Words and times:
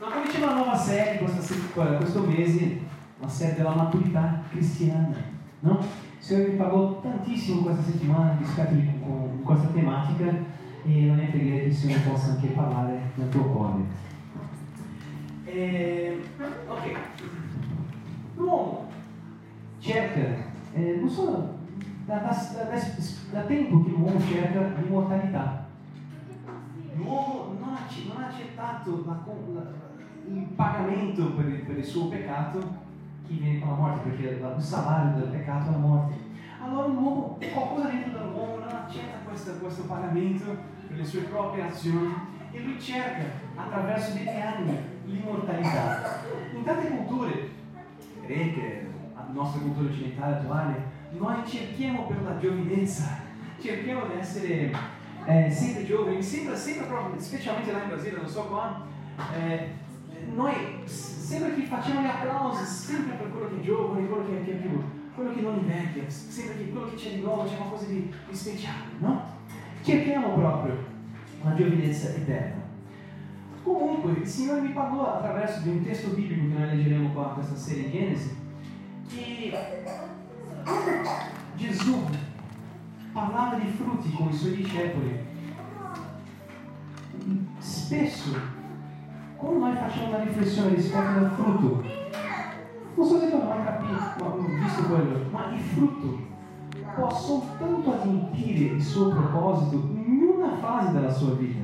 Ma 0.00 0.12
cominciamo 0.12 0.44
una 0.44 0.54
nuova 0.54 0.76
serie 0.76 1.18
questa 1.18 1.40
settimana, 1.40 1.96
questo 1.96 2.22
mese, 2.22 2.80
la 3.18 3.28
serie 3.28 3.56
della 3.56 3.74
maturità 3.74 4.42
cristiana. 4.48 5.16
No? 5.58 5.80
Il 5.80 6.24
Signore 6.24 6.50
mi 6.50 6.56
parlò 6.56 7.00
tantissimo 7.00 7.62
questa 7.62 7.82
settimana 7.82 8.36
rispetto 8.38 8.74
di, 8.74 8.88
con 9.00 9.42
questa 9.42 9.66
tematica 9.68 10.26
e 10.84 11.06
la 11.06 11.14
mia 11.14 11.26
preghiera 11.26 11.56
è 11.56 11.60
che 11.62 11.66
il 11.66 11.74
Signore 11.74 12.00
possa 12.02 12.30
anche 12.30 12.46
parlare 12.48 13.10
nel 13.14 13.28
tuo 13.28 13.42
cuore. 13.42 13.80
E, 15.46 16.22
ok. 16.68 16.96
L'uomo 18.36 18.86
cerca, 19.80 20.44
eh, 20.74 20.98
non 21.00 21.08
so, 21.08 21.56
da, 22.04 22.18
da, 22.18 22.30
da, 22.30 22.80
da 23.32 23.40
tempo 23.40 23.82
che 23.82 23.90
l'uomo 23.90 24.20
cerca 24.20 24.80
l'immortalità. 24.80 25.66
L'uomo 26.94 27.56
non 27.58 27.70
ha, 27.70 27.78
non 28.06 28.22
ha 28.22 28.26
accettato 28.28 29.04
la, 29.06 29.24
la, 29.54 29.86
il 30.30 30.46
pagamento 30.54 31.32
per 31.32 31.46
il, 31.46 31.60
per 31.60 31.78
il, 31.78 31.84
suo 31.84 32.08
peccato 32.08 32.58
che 33.26 33.34
viene 33.34 33.58
con 33.60 33.68
la 33.70 33.74
morte, 33.74 34.08
perché 34.08 34.28
il 34.28 34.62
salario 34.62 35.18
del 35.18 35.30
peccato 35.30 35.68
è 35.68 35.72
la 35.72 35.78
morte. 35.78 36.14
Allora 36.62 36.86
l'uomo, 36.88 37.38
qualcosa 37.52 37.88
dentro 37.88 38.18
dell'uomo 38.18 38.58
non 38.58 38.68
accetta 38.68 39.18
questo, 39.24 39.52
questo 39.54 39.82
pagamento 39.84 40.44
per 40.88 40.96
le 40.96 41.04
sue 41.04 41.20
proprie 41.22 41.64
azioni 41.64 42.14
e 42.50 42.60
lui 42.60 42.80
cerca 42.80 43.24
attraverso 43.54 44.14
degli 44.14 44.28
anni 44.28 44.76
l'immortalità. 45.04 46.22
In 46.54 46.64
tante 46.64 46.88
culture 46.88 47.50
greche, 48.24 48.86
la 49.14 49.26
nostra 49.32 49.60
cultura 49.60 49.88
occidentale 49.88 50.34
attuale, 50.36 50.82
noi 51.16 51.46
cerchiamo 51.46 52.06
per 52.06 52.22
la 52.22 52.38
giovinezza, 52.38 53.20
cerchiamo 53.60 54.06
di 54.06 54.18
essere 54.18 54.72
eh, 55.24 55.50
sempre 55.50 55.86
giovani, 55.86 56.22
sempre, 56.22 56.56
sempre 56.56 56.86
proprio, 56.86 57.20
specialmente 57.20 57.72
là 57.72 57.82
in 57.82 57.88
Brasile, 57.88 58.16
non 58.16 58.28
so 58.28 58.42
qua, 58.44 58.82
eh, 59.36 59.86
noi 60.34 60.54
sempre 60.84 61.54
che 61.54 61.62
facciamo 61.62 62.00
gli 62.00 62.06
applausi, 62.06 62.64
sempre 62.64 63.16
per 63.16 63.30
quello 63.30 63.48
che 63.48 63.60
giovane, 63.62 64.06
quello 64.06 64.24
che, 64.24 64.44
che 64.44 64.52
è 64.52 64.56
più, 64.56 64.82
quello 65.14 65.32
che 65.32 65.40
non 65.40 65.58
invecchia, 65.58 66.08
sempre 66.08 66.56
che 66.56 66.70
quello 66.70 66.88
che 66.90 66.96
c'è 66.96 67.14
di 67.14 67.20
nuovo, 67.20 67.44
c'è 67.44 67.56
qualcosa 67.56 67.86
di, 67.86 68.12
di 68.28 68.34
speciale, 68.34 68.84
no? 68.98 69.36
Cerchiamo 69.82 70.34
proprio 70.34 70.76
la 71.42 71.54
giovinezza 71.54 72.08
eterna. 72.08 72.62
Comunque, 73.62 74.12
il 74.12 74.26
Signore 74.26 74.60
mi 74.62 74.72
parlò 74.72 75.14
attraverso 75.14 75.60
di 75.60 75.68
un 75.70 75.82
testo 75.82 76.08
biblico 76.10 76.46
che 76.46 76.58
noi 76.58 76.76
leggeremo 76.76 77.12
qua, 77.12 77.32
questa 77.34 77.56
serie 77.56 77.84
in 77.84 77.90
Genesi, 77.90 78.36
che 79.08 79.52
Gesù 81.56 82.04
parlava 83.12 83.56
di 83.56 83.68
frutti 83.68 84.12
con 84.12 84.28
i 84.28 84.32
suoi 84.32 84.56
discepoli. 84.56 85.26
Spesso, 87.58 88.57
quando 89.38 89.58
noi 89.60 89.76
facciamo 89.76 90.08
una 90.08 90.24
riflessione 90.24 90.74
rispetto 90.74 91.18
al 91.18 91.30
frutto, 91.30 91.82
non 92.96 93.06
so 93.06 93.20
se 93.20 93.30
tu 93.30 93.36
hai 93.36 93.64
capito, 93.64 93.94
visto 94.64 94.82
quello, 94.82 95.30
ma 95.30 95.52
il 95.52 95.60
frutto 95.60 96.18
può 96.96 97.08
soltanto 97.14 97.92
adempiere 97.92 98.74
il 98.74 98.82
suo 98.82 99.10
proposito 99.10 99.76
in 99.76 100.28
una 100.34 100.56
fase 100.56 100.92
della 100.92 101.12
sua 101.12 101.34
vita, 101.34 101.62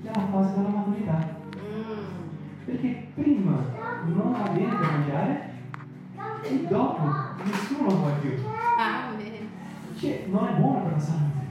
che 0.00 0.08
è 0.08 0.14
la 0.14 0.26
fase 0.26 0.54
della 0.54 0.68
maturità. 0.68 1.36
Perché 2.64 3.08
prima 3.14 3.56
non 4.04 4.36
bene 4.52 4.76
per 4.76 4.90
mangiare 4.90 5.52
e 6.42 6.66
dopo 6.68 7.02
nessuno 7.42 7.88
vuole 7.88 8.14
più. 8.20 8.30
Cioè, 9.96 10.26
non 10.28 10.46
è 10.46 10.52
buono 10.52 10.82
per 10.82 10.92
la 10.92 10.98
salute. 11.00 11.46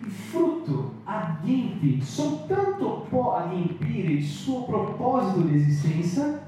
Il 0.00 0.10
frutto 0.10 0.93
adempie, 1.14 2.00
soltanto 2.02 3.06
può 3.08 3.36
adempiere 3.36 4.12
il 4.12 4.24
suo 4.24 4.64
proposito 4.64 5.40
di 5.40 5.56
esistenza 5.56 6.40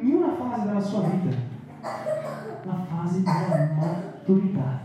in 0.00 0.14
una 0.14 0.34
fase 0.36 0.66
della 0.66 0.80
sua 0.80 1.00
vita, 1.00 1.36
la 2.62 2.86
fase 2.88 3.22
della 3.22 3.72
maturità, 3.74 4.80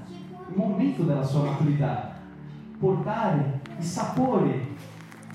il 0.50 0.56
momento 0.56 1.04
della 1.04 1.24
sua 1.24 1.44
maturità, 1.44 2.16
portare 2.80 3.62
il 3.78 3.84
sapore. 3.84 4.70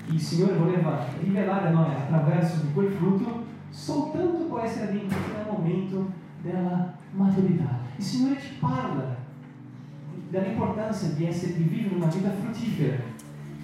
Che 0.05 0.13
il 0.13 0.21
Signore 0.21 0.55
voleva 0.55 1.03
rivelare 1.19 1.67
a 1.67 1.71
noi 1.71 1.93
attraverso 1.93 2.61
di 2.61 2.71
quel 2.71 2.93
frutto, 2.93 3.43
soltanto 3.69 4.45
può 4.45 4.59
essere 4.59 4.87
adempiuto 4.87 5.31
nel 5.35 5.45
momento 5.51 6.11
della 6.41 6.93
maturità. 7.11 7.79
Il 7.97 8.03
Signore 8.03 8.39
ci 8.39 8.53
parla 8.57 9.17
dell'importanza 10.29 11.07
di, 11.07 11.25
essere, 11.25 11.57
di 11.57 11.63
vivere 11.63 11.95
una 11.95 12.05
vita 12.05 12.29
fruttifera 12.29 13.15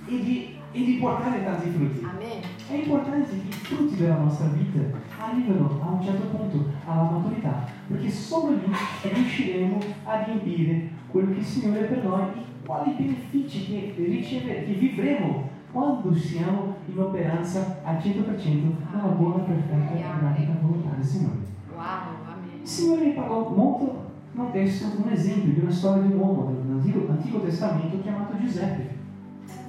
e 0.05 0.23
di, 0.23 0.55
e 0.71 0.83
di 0.83 0.93
portare 0.99 1.43
tanti 1.43 1.69
frutti. 1.69 2.05
Amen. 2.05 2.41
È 2.69 2.73
importante 2.73 3.29
che 3.29 3.35
i 3.35 3.51
frutti 3.51 3.95
della 3.95 4.17
nostra 4.17 4.47
vita 4.47 4.79
arrivino 5.19 5.79
a 5.81 5.89
un 5.91 6.01
certo 6.01 6.27
punto 6.35 6.65
alla 6.85 7.03
maturità, 7.03 7.67
perché 7.87 8.09
solo 8.09 8.55
lì 8.55 8.71
riusciremo 9.01 9.79
a 10.05 10.23
riempire 10.23 10.89
quello 11.07 11.31
che 11.33 11.39
il 11.39 11.45
Signore 11.45 11.81
è 11.81 11.83
per 11.85 12.03
noi 12.03 12.21
e 12.21 12.65
quali 12.65 12.93
benefici 12.97 13.65
che, 13.65 13.93
riceve, 13.97 14.65
che 14.65 14.73
vivremo 14.73 15.49
quando 15.71 16.13
siamo 16.15 16.75
in 16.85 16.99
operanza 16.99 17.79
al 17.83 17.97
100% 17.97 18.63
nella 18.91 19.07
buona, 19.07 19.43
perfetta 19.43 19.93
e 19.95 20.03
pratica 20.19 20.57
volontà 20.61 20.95
del 20.95 21.03
Signore. 21.03 21.37
Wow, 21.73 21.81
amen. 22.25 22.61
Il 22.61 22.67
Signore 22.67 23.05
mi 23.05 23.13
parlò 23.13 23.49
molto 23.49 24.11
nel 24.33 24.51
testo 24.51 24.87
un 25.03 25.11
esempio 25.11 25.53
di 25.53 25.59
una 25.59 25.71
storia 25.71 26.03
di 26.03 26.13
un 26.13 26.19
uomo 26.19 26.51
dell'Antico 26.51 27.07
Antico 27.09 27.41
Testamento 27.41 28.01
chiamato 28.01 28.37
Giuseppe, 28.39 29.01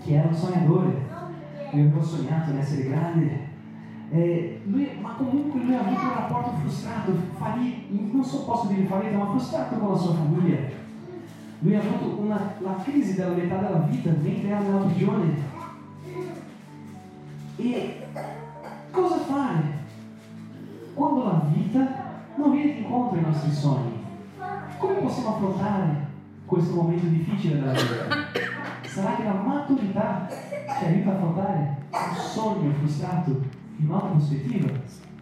che 0.05 0.15
era 0.15 0.29
un 0.29 0.35
sognatore. 0.35 1.13
Lui 1.73 1.81
aveva 1.81 2.03
sognato 2.03 2.51
di 2.53 2.59
essere 2.59 2.89
grande, 2.89 3.53
eh, 4.11 4.61
lui, 4.67 4.91
ma 5.01 5.15
comunque 5.17 5.61
lui 5.61 5.75
ha 5.75 5.81
avuto 5.81 6.01
un 6.01 6.15
rapporto 6.15 6.51
frustrato, 6.61 7.13
fallito, 7.37 7.87
non 8.13 8.25
so 8.25 8.45
posso 8.45 8.69
dire 8.69 8.85
fallito, 8.85 9.19
ma 9.19 9.31
frustrato 9.31 9.77
con 9.77 9.91
la 9.91 9.97
sua 9.97 10.15
famiglia. 10.15 10.59
Lui 11.59 11.75
ha 11.75 11.81
avuto 11.81 12.21
una, 12.21 12.55
la 12.59 12.77
crisi 12.85 13.15
della 13.15 13.35
metà 13.35 13.57
della 13.57 13.79
vita 13.91 14.11
mentre 14.11 14.49
era 14.49 14.61
nella 14.61 14.85
prigione. 14.85 15.53
E 17.57 18.07
cosa 18.91 19.17
fare 19.17 19.63
quando 20.95 21.25
la 21.25 21.47
vita 21.53 22.03
non 22.37 22.53
viene 22.53 22.73
incontro 22.73 23.19
ai 23.19 23.25
nostri 23.25 23.53
sogni? 23.53 24.05
Come 24.79 24.95
possiamo 24.95 25.35
affrontare 25.35 26.07
questo 26.45 26.75
momento 26.75 27.07
difficile 27.07 27.59
della 27.59 27.73
vita? 27.73 28.54
Sarà 28.95 29.17
che 29.17 29.25
la 29.25 29.33
maturità 29.33 30.29
ci 30.31 30.85
aiuta 30.85 31.11
a 31.11 31.15
affrontare 31.15 31.79
un 31.91 32.15
sogno 32.15 32.73
frustrato 32.75 33.31
in 33.79 33.89
un'altra 33.89 34.11
prospettiva? 34.11 34.69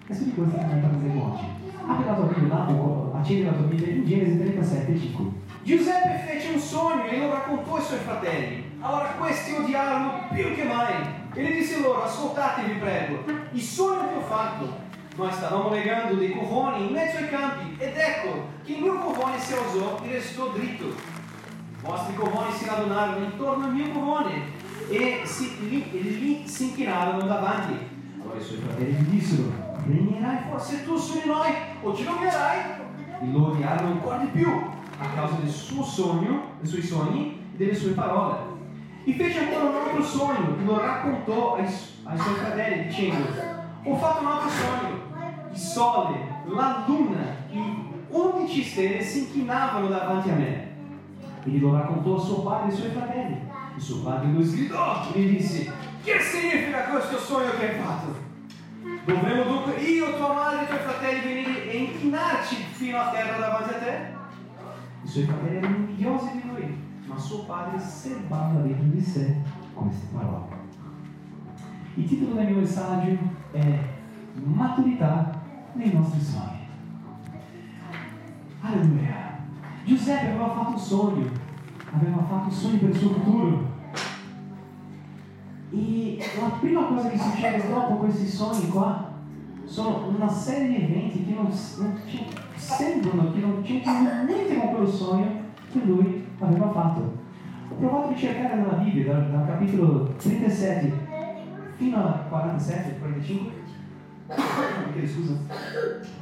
E 0.09 0.15
su 0.15 0.25
di 0.25 0.34
questo 0.34 0.60
noi 0.60 0.78
parleremo 0.78 1.33
oggi. 1.33 1.44
Apri 1.87 2.05
la 2.05 2.12
tua 2.12 2.25
Bibbia, 2.27 2.66
accendi 3.15 3.44
la 3.44 3.53
tua 3.53 3.65
Bibbia 3.65 3.87
in 3.87 4.06
Genesi 4.06 4.38
37, 4.41 4.99
5. 4.99 5.25
Giuseppe 5.62 6.22
fece 6.27 6.53
un 6.53 6.59
sogno 6.61 7.05
e 7.06 7.19
lo 7.19 7.31
raccontò 7.32 7.77
ai 7.77 7.82
suoi 7.82 7.99
fratelli. 8.00 8.77
Allora 8.81 9.15
questi 9.19 9.53
odiarono 9.55 10.11
più 10.31 10.55
che 10.55 10.65
mai. 10.65 10.94
E 11.32 11.43
gli 11.43 11.53
disse 11.53 11.81
loro, 11.81 12.05
ascoltatevi 12.05 12.78
prego, 12.78 13.25
il 13.53 13.62
sogno 13.62 14.06
che 14.06 14.16
ho 14.16 14.21
fatto 14.21 14.91
noi 15.15 15.31
stavamo 15.31 15.71
legando 15.71 16.15
dei 16.15 16.31
covoni 16.31 16.87
in 16.87 16.93
mezzo 16.93 17.19
ai 17.19 17.28
campi 17.28 17.77
ed 17.78 17.97
ecco 17.97 18.49
che 18.65 18.72
il 18.72 18.82
mio 18.82 18.99
covone 18.99 19.38
si 19.38 19.53
alzò 19.53 19.99
e 20.03 20.12
restò 20.12 20.49
dritto. 20.49 21.12
Vostri 21.82 22.15
covoni 22.15 22.53
si 22.53 22.65
radunarono 22.65 23.25
intorno 23.25 23.65
al 23.65 23.75
mio 23.75 23.91
covone 23.91 24.31
e 24.88 25.22
si, 25.25 25.69
lì, 25.69 25.91
lì 25.91 26.47
si 26.47 26.69
inchinarono 26.69 27.26
davanti. 27.26 27.76
Allora 28.20 28.38
i 28.38 28.43
suoi 28.43 28.59
fratelli 28.59 28.93
gli 28.93 29.19
dissero, 29.19 29.50
regnerai 29.84 30.48
forse 30.48 30.84
tu 30.84 30.97
su 30.97 31.20
di 31.20 31.26
noi 31.26 31.50
o 31.82 31.94
ci 31.94 32.04
rovierai? 32.04 32.59
E 33.20 33.31
lo 33.32 33.48
odiarono 33.48 33.93
ancora 33.93 34.19
di 34.19 34.26
più 34.26 34.48
a 34.48 35.06
causa 35.12 35.34
del 35.41 35.50
suo 35.50 35.82
sogno, 35.82 36.53
dei 36.60 36.69
suoi 36.69 36.82
sogni 36.82 37.41
e 37.53 37.56
delle 37.56 37.75
sue 37.75 37.91
parole. 37.91 38.37
E 39.04 39.12
fece 39.14 39.41
ancora 39.41 39.64
un 39.64 39.75
altro 39.75 40.04
sogno 40.04 40.56
e 40.60 40.64
lo 40.64 40.78
raccontò 40.78 41.56
ai, 41.56 41.64
ai 41.64 42.19
suoi 42.19 42.34
fratelli 42.34 42.87
dicendo, 42.87 43.26
ho 43.85 43.96
fatto 43.96 44.20
un 44.20 44.31
altro 44.31 44.49
sogno 44.49 45.11
il 45.52 45.58
sole, 45.58 46.14
la 46.46 46.85
luna 46.87 47.46
e 47.50 47.61
undici 48.08 48.62
stelle 48.62 49.02
si 49.02 49.19
inchinavano 49.20 49.88
davanti 49.88 50.31
a 50.31 50.35
me. 50.35 50.72
E 51.44 51.50
glielo 51.50 51.75
raccontò 51.75 52.17
a 52.17 52.21
suo 52.21 52.43
padre 52.43 52.73
e 52.73 52.75
suoi 52.77 52.91
fratelli. 52.91 53.50
E 53.77 53.81
suo 53.81 54.03
padre 54.03 54.33
lo 54.33 54.44
sgridò 54.44 55.09
e 55.12 55.29
disse: 55.29 55.71
Che 56.03 56.21
significa 56.21 56.85
questo 56.85 57.19
sogno 57.19 57.50
che 57.59 57.71
hai 57.71 57.81
fatto? 57.81 58.15
Dovremmo 59.05 59.44
dunque 59.44 59.75
io, 59.81 60.17
tua 60.17 60.33
madre 60.33 60.61
e 60.61 60.62
i 60.62 60.67
tuoi 60.67 60.79
fratelli 60.79 61.21
venire 61.21 61.71
e 61.71 61.77
inchinarci 61.79 62.55
fino 62.55 62.99
a 62.99 63.11
terra 63.11 63.39
davanti 63.39 63.75
a 63.75 63.79
te? 63.79 64.21
I 65.03 65.09
suoi 65.09 65.25
fratelli 65.25 65.56
erano 65.56 65.77
invidiosi 65.77 66.31
di 66.33 66.49
lui, 66.49 66.77
ma 67.06 67.19
suo 67.19 67.45
padre 67.45 67.81
serbava 67.81 68.61
dentro 68.61 68.85
di 68.85 69.00
sé 69.00 69.37
queste 69.75 70.06
parole. 70.12 70.61
Il 71.95 72.06
titolo 72.06 72.35
del 72.35 72.47
mio 72.47 72.61
messaggio 72.61 73.19
è 73.50 73.79
Maturità 74.35 75.41
nei 75.73 75.93
nostri 75.93 76.21
sogni. 76.21 76.67
Alleluia. 78.61 79.31
Giuseppe 79.84 80.29
aveva 80.29 80.50
fatto 80.50 80.70
un 80.70 80.79
sogno, 80.79 81.31
aveva 81.93 82.23
fatto 82.23 82.44
un 82.44 82.52
sogno 82.52 82.79
per 82.79 82.88
il 82.90 82.96
suo 82.96 83.11
futuro. 83.11 83.70
E 85.70 86.19
a 86.40 86.50
prima 86.61 86.84
coisa 86.84 87.08
che 87.08 87.19
succede 87.19 87.69
dopo 87.69 87.94
questi 87.94 88.29
sogni 88.29 88.69
qua 88.69 89.11
sono 89.64 90.06
una 90.14 90.29
serie 90.29 90.69
di 90.69 90.84
eventi 90.84 91.25
che 91.25 91.34
non, 91.34 91.46
non 91.46 92.00
sembrano 92.55 93.32
che 93.32 93.40
non 93.40 93.62
c'entrano 93.62 94.25
niente 94.25 94.58
con 94.58 94.70
quello 94.70 94.87
sogno 94.87 95.26
che 95.73 95.81
lui 95.85 96.26
aveva 96.38 96.70
fatto. 96.70 97.20
Ho 97.70 97.75
provato 97.75 98.12
a 98.12 98.17
cercare 98.17 98.56
nella 98.56 98.75
Bibbia, 98.75 99.12
dal, 99.12 99.31
dal 99.31 99.46
capitolo 99.46 100.14
37 100.14 101.11
fino 101.76 101.96
al 101.96 102.28
47, 102.28 102.99
45, 102.99 103.52
chiedo 104.93 105.08
scusa, 105.08 105.35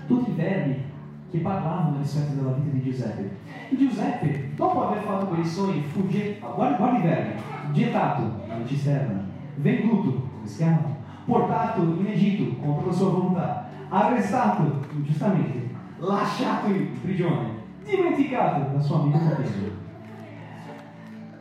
tutti 0.07 0.31
i 0.31 0.35
verbi 0.35 0.90
che 1.31 1.39
parlavano 1.39 1.99
rispetto 1.99 2.35
della 2.35 2.53
vita 2.53 2.71
di 2.71 2.83
Giuseppe. 2.83 3.37
E 3.71 3.77
Giuseppe, 3.77 4.51
dopo 4.57 4.89
aver 4.89 5.03
fatto 5.03 5.27
quei 5.27 5.45
sogni, 5.45 5.83
fu 5.83 6.07
guarda, 6.07 6.77
guarda 6.77 6.99
i 6.99 7.03
verbi, 7.03 7.41
gettato 7.73 8.23
nella 8.47 8.67
cisterna, 8.67 9.25
venduto, 9.57 10.29
come 10.33 10.99
portato 11.25 11.83
in 11.83 12.07
Egitto 12.07 12.57
contro 12.61 12.89
la 12.89 12.93
sua 12.93 13.11
volontà, 13.11 13.69
arrestato 13.89 14.85
ingiustamente, 14.93 15.71
lasciato 15.99 16.67
in 16.69 17.01
prigione, 17.01 17.49
dimenticato 17.85 18.73
la 18.73 18.81
sua 18.81 19.01
amica 19.01 19.19
Pietro. 19.37 19.79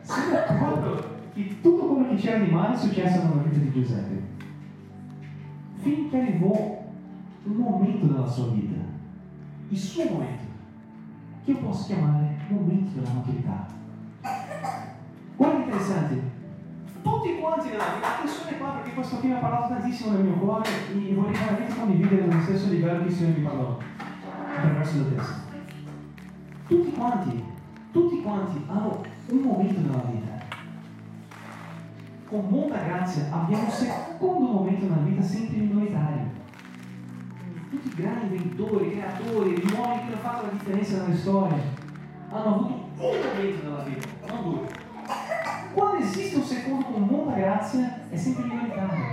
Sembra 0.02 0.40
proprio 0.42 1.08
che 1.34 1.60
tutto 1.60 1.86
quello 1.86 2.08
che 2.08 2.16
c'era 2.16 2.38
di 2.38 2.50
male 2.50 2.74
è 2.74 2.78
successo 2.78 3.22
nella 3.22 3.42
vita 3.42 3.58
di 3.58 3.72
Giuseppe. 3.72 4.22
Finché 5.76 6.16
arrivò 6.16 6.78
un 7.44 7.56
momento 7.56 8.06
della 8.06 8.26
sua 8.26 8.48
vita, 8.48 8.69
il 9.70 9.78
suo 9.78 10.04
momento, 10.04 10.42
che 11.44 11.50
io 11.52 11.58
posso 11.58 11.86
chiamare 11.86 12.36
momento 12.48 12.98
della 12.98 13.12
maturità. 13.14 13.66
Guarda 15.36 15.58
interessante, 15.58 16.20
tutti 17.02 17.38
quanti 17.38 17.68
nella 17.68 17.94
vita, 17.94 18.16
attenzione 18.16 18.58
qua 18.58 18.68
perché 18.70 18.94
questo 18.94 19.16
qui 19.18 19.28
mi 19.28 19.34
ha 19.34 19.38
parlato 19.38 19.74
tantissimo 19.74 20.12
nel 20.12 20.24
mio 20.24 20.34
cuore 20.34 20.68
e 20.68 21.14
vorrei 21.14 21.32
veramente 21.32 21.74
condividere 21.74 22.26
nello 22.26 22.42
stesso 22.42 22.68
livello 22.68 23.02
che 23.02 23.08
il 23.08 23.14
Signore 23.14 23.38
mi 23.38 23.44
parlò 23.44 23.78
attraverso 24.56 24.96
la 24.96 25.04
testa. 25.04 25.34
Tutti 26.66 26.92
quanti, 26.92 27.44
tutti 27.92 28.22
quanti 28.22 28.64
hanno 28.66 29.02
un 29.28 29.38
momento 29.38 29.80
nella 29.80 30.04
vita. 30.10 30.38
Con 32.28 32.46
molta 32.48 32.82
grazia 32.82 33.28
abbiamo 33.30 33.64
un 33.64 33.70
secondo 33.70 34.52
momento 34.52 34.84
nella 34.84 35.02
vita 35.02 35.22
sempre 35.22 35.58
minoritario. 35.58 36.29
Tutti 37.82 37.98
i 37.98 38.02
grandi 38.02 38.36
inventori, 38.36 38.90
creatori, 38.90 39.50
gli 39.52 39.72
uomini 39.72 40.00
che 40.00 40.12
hanno 40.12 40.16
fatto 40.20 40.46
la 40.46 40.52
differenza 40.52 41.02
nella 41.02 41.16
storia 41.16 41.56
hanno 42.30 42.54
avuto 42.54 42.72
un 42.74 42.90
momento 42.96 43.62
nella 43.62 43.82
vita, 43.82 44.06
non 44.28 44.42
due. 44.42 44.68
Quando 45.72 46.04
esiste 46.04 46.36
un 46.36 46.42
secondo 46.42 46.84
con 46.86 47.02
molta 47.02 47.34
grazia, 47.34 48.08
è 48.10 48.16
sempre 48.16 48.44
minoritario. 48.44 49.04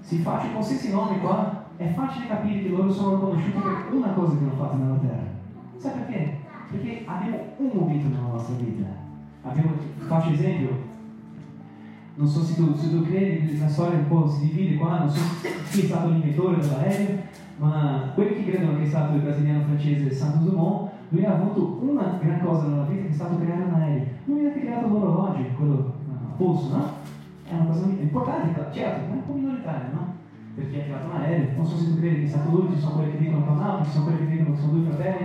Se 0.00 0.16
faccio 0.16 0.52
con 0.52 0.64
questi 0.64 0.90
nomi 0.90 1.20
qua, 1.20 1.66
è 1.76 1.92
facile 1.92 2.26
capire 2.28 2.62
che 2.62 2.68
loro 2.68 2.90
sono 2.90 3.18
conosciuti 3.18 3.58
per 3.58 3.92
una 3.92 4.12
cosa 4.12 4.36
che 4.36 4.44
hanno 4.44 4.56
fatto 4.56 4.76
nella 4.76 4.96
terra. 4.96 5.26
Sai 5.76 5.92
perché? 5.92 6.38
Perché 6.70 7.04
abbiamo 7.06 7.38
un 7.58 7.70
momento 7.74 8.08
nella 8.08 8.28
nostra 8.28 8.54
vita. 8.54 8.86
Abbiamo, 9.42 9.72
faccio 10.06 10.30
esempio, 10.30 10.92
non 12.16 12.28
so 12.28 12.42
se 12.44 12.54
tu, 12.54 12.74
se 12.76 12.90
tu 12.90 13.02
credi, 13.02 13.58
la 13.58 13.68
storia 13.68 13.98
un 13.98 14.06
po' 14.06 14.28
si 14.28 14.46
divide 14.46 14.76
qua, 14.76 14.98
non 15.00 15.10
so 15.10 15.20
chi 15.70 15.80
è 15.80 15.84
stato 15.84 16.08
l'inventore 16.08 16.60
dell'aereo, 16.60 17.18
ma 17.58 18.12
quelli 18.14 18.34
che 18.44 18.50
credono 18.50 18.78
che 18.78 18.84
è 18.84 18.88
stato 18.88 19.16
il 19.16 19.22
brasiliano 19.22 19.64
francese 19.64 20.12
Santos 20.12 20.48
Dumont, 20.48 20.90
lui 21.08 21.24
ha 21.24 21.34
avuto 21.34 21.80
una 21.82 22.18
gran 22.22 22.40
cosa 22.40 22.66
nella 22.66 22.84
vita 22.84 23.02
che 23.02 23.08
è 23.08 23.12
stato 23.12 23.38
creare 23.38 23.62
un 23.62 23.74
aereo. 23.74 24.06
Lui 24.26 24.44
ha 24.44 24.48
anche 24.48 24.60
creato 24.60 24.88
l'orologio, 24.88 25.42
quello 25.56 25.92
a 26.08 26.34
polso, 26.36 26.76
no? 26.76 26.92
È 27.48 27.54
una 27.54 27.66
cosa 27.66 27.84
importante, 27.86 28.66
certo, 28.72 29.06
ma 29.08 29.12
è 29.12 29.16
un 29.16 29.26
po' 29.26 29.32
minoritaria, 29.32 29.90
no? 29.92 30.14
Perché 30.54 30.80
ha 30.80 30.84
creato 30.84 31.06
un 31.06 31.20
aereo, 31.20 31.56
non 31.56 31.66
so 31.66 31.76
se 31.76 31.84
tu 31.84 31.98
credi 31.98 32.20
che 32.20 32.26
è 32.26 32.28
stato 32.28 32.50
lui, 32.50 32.74
ci 32.74 32.80
sono 32.80 32.94
quelli 32.94 33.10
che 33.12 33.18
dicono 33.18 33.44
che 33.44 33.48
è 33.48 33.52
un 33.52 33.84
ci 33.84 33.90
sono 33.90 34.04
quelli 34.04 34.18
che 34.18 34.30
dicono 34.30 34.54
che 34.54 34.60
sono 34.60 34.72
due 34.72 34.90
fratelli, 34.90 35.24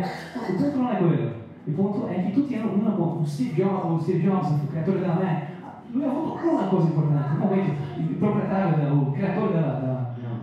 il 0.49 0.55
punto 0.55 0.77
non 0.77 0.91
è 0.91 0.97
quello, 0.97 1.31
il 1.65 1.73
punto 1.73 2.07
è 2.07 2.23
che 2.23 2.31
tutti 2.31 2.55
hanno 2.55 2.71
una 2.73 2.91
cosa, 2.91 3.25
Steve 3.25 3.53
Jobs, 3.53 4.03
Steve 4.03 4.19
Jobs, 4.19 4.49
il 4.49 4.69
creatore 4.69 4.99
della 4.99 5.13
Mac, 5.13 5.48
lui 5.91 6.03
ha 6.03 6.09
avuto 6.09 6.49
una 6.49 6.67
cosa 6.67 6.87
importante, 6.87 7.33
un 7.33 7.37
momento, 7.39 7.71
il 7.97 8.15
proprietario, 8.15 8.91
il 9.07 9.11
creatore 9.13 9.51
della, 9.53 9.73
della, 9.73 10.13
della 10.15 10.37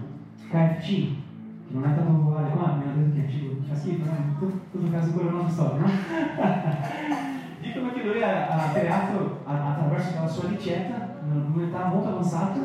KFC, 0.48 0.84
che 0.86 1.72
non 1.74 1.84
è 1.84 1.92
stato 1.92 2.10
popolare 2.10 2.50
qua, 2.50 2.74
mi 2.76 2.82
hanno 2.82 2.94
detto 2.96 3.14
che 3.14 3.26
è 3.26 3.28
cibo 3.28 3.54
fa 3.68 3.74
schifo, 3.74 4.04
no? 4.04 4.16
in 4.16 4.34
tutto 4.70 4.90
caso 4.90 5.10
quella 5.12 5.28
è 5.28 5.32
un'altra 5.32 5.52
storia, 5.52 5.80
no? 5.82 5.90
Dicono 7.60 7.92
che 7.92 8.02
lui 8.04 8.22
ha, 8.22 8.48
ha 8.48 8.70
creato, 8.72 9.40
a- 9.44 9.70
attraverso 9.70 10.20
la 10.20 10.28
sua 10.28 10.48
ricetta, 10.48 11.14
in 11.26 11.50
un'età 11.54 11.86
molto 11.86 12.08
avanzata, 12.08 12.60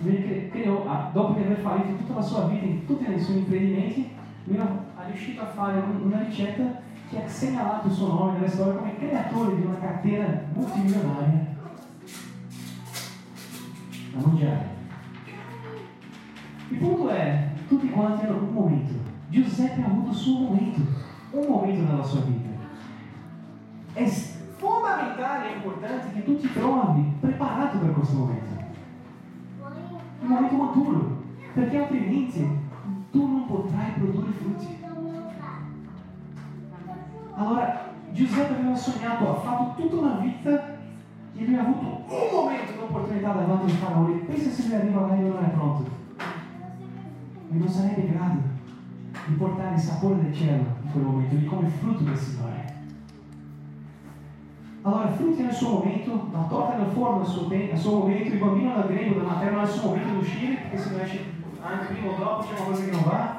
lui 0.00 0.22
cre- 0.22 0.48
creò, 0.48 0.84
ah, 0.86 1.10
dopo 1.12 1.32
di 1.34 1.44
aver 1.44 1.58
fallito 1.58 1.96
tutta 1.96 2.14
la 2.14 2.22
sua 2.22 2.46
vita, 2.46 2.64
in 2.64 2.86
tutti 2.86 3.10
i 3.10 3.20
suoi 3.20 3.38
imprendimenti, 3.38 4.10
lui 4.44 4.58
ha 4.58 4.68
riuscito 5.06 5.42
a 5.42 5.46
fare 5.46 5.78
un- 5.78 6.06
una 6.06 6.18
ricetta 6.18 6.84
che 7.08 7.22
ha 7.22 7.28
segnalato 7.28 7.86
il 7.86 7.92
suo 7.92 8.08
nome 8.08 8.32
nella 8.32 8.48
storia 8.48 8.74
come 8.74 8.96
creatore 8.96 9.54
di 9.56 9.62
una 9.62 9.78
cartera 9.78 10.42
multimilionaria 10.52 11.54
da 14.16 14.26
mangiare. 14.26 14.74
Il 16.68 16.78
punto 16.78 17.08
è, 17.10 17.48
tutti 17.68 17.90
quanti 17.90 18.26
hanno 18.26 18.38
un 18.38 18.52
momento. 18.52 18.94
Giuseppe 19.28 19.84
avuto 19.84 20.10
il 20.10 20.16
suo 20.16 20.38
momento, 20.40 20.80
un 21.32 21.46
momento 21.46 21.90
nella 21.90 22.04
sua 22.04 22.20
vita. 22.20 22.48
È 23.92 24.06
fondamentale 24.06 25.52
e 25.52 25.56
importante 25.56 26.12
che 26.12 26.24
tu 26.24 26.38
ti 26.38 26.52
trovi 26.52 27.12
preparato 27.20 27.78
per 27.78 27.92
questo 27.92 28.16
momento. 28.16 28.54
Un 30.20 30.28
momento 30.28 30.56
maturo, 30.56 31.22
perché 31.54 31.78
altrimenti 31.78 32.48
tu 33.10 33.26
non 33.26 33.46
potrai 33.46 33.92
produrre 33.92 34.32
frutti. 34.32 34.84
Allora, 37.34 37.92
Giuseppe 38.12 38.54
aveva 38.54 38.74
sognato, 38.74 39.30
ha 39.30 39.40
fatto 39.40 39.80
tutta 39.80 39.96
una 39.96 40.18
vita 40.18 40.78
e 41.36 41.44
lui 41.44 41.54
ha 41.54 41.60
avuto 41.60 41.95
un 42.08 42.28
momento 42.32 42.72
di 42.72 42.78
opportunità 42.78 43.32
davanti 43.32 43.70
al 43.70 43.78
faraone. 43.78 44.12
Pensa 44.26 44.50
se 44.50 44.66
lui 44.66 44.74
arriva 44.74 45.06
là 45.06 45.16
e 45.16 45.20
non 45.20 45.44
è 45.44 45.48
pronto. 45.48 45.90
E 47.50 47.54
non 47.56 47.68
sarebbe 47.68 48.00
in 48.00 48.12
grado 48.12 48.38
di 49.26 49.34
portare 49.34 49.74
il 49.74 49.80
sapore 49.80 50.22
del 50.22 50.34
cielo 50.34 50.64
in 50.84 50.90
quel 50.92 51.04
momento, 51.04 51.34
di 51.34 51.44
come 51.44 51.68
frutto 51.68 52.02
del 52.02 52.16
Signore. 52.16 52.74
Allora, 54.82 55.10
frutti 55.10 55.42
nel 55.42 55.52
suo 55.52 55.78
momento, 55.80 56.28
la 56.30 56.44
torta 56.48 56.76
nel 56.76 56.92
forno 56.92 57.18
nel 57.18 57.26
suo, 57.26 57.48
te- 57.48 57.68
nel 57.72 57.78
suo 57.78 57.98
momento, 57.98 58.32
il 58.32 58.38
bambino 58.38 58.76
nel 58.76 58.86
grembo 58.86 59.14
della 59.14 59.32
materna 59.32 59.62
nel 59.62 59.68
suo 59.68 59.88
momento 59.88 60.10
di 60.10 60.18
uscire, 60.18 60.54
perché 60.54 60.78
se 60.78 60.90
non 60.90 61.00
esce 61.00 61.24
anche 61.60 61.92
prima 61.92 62.12
o 62.12 62.16
dopo 62.16 62.44
c'è 62.44 62.52
una 62.52 62.64
cosa 62.66 62.84
che 62.84 62.90
non 62.92 63.02
va. 63.02 63.38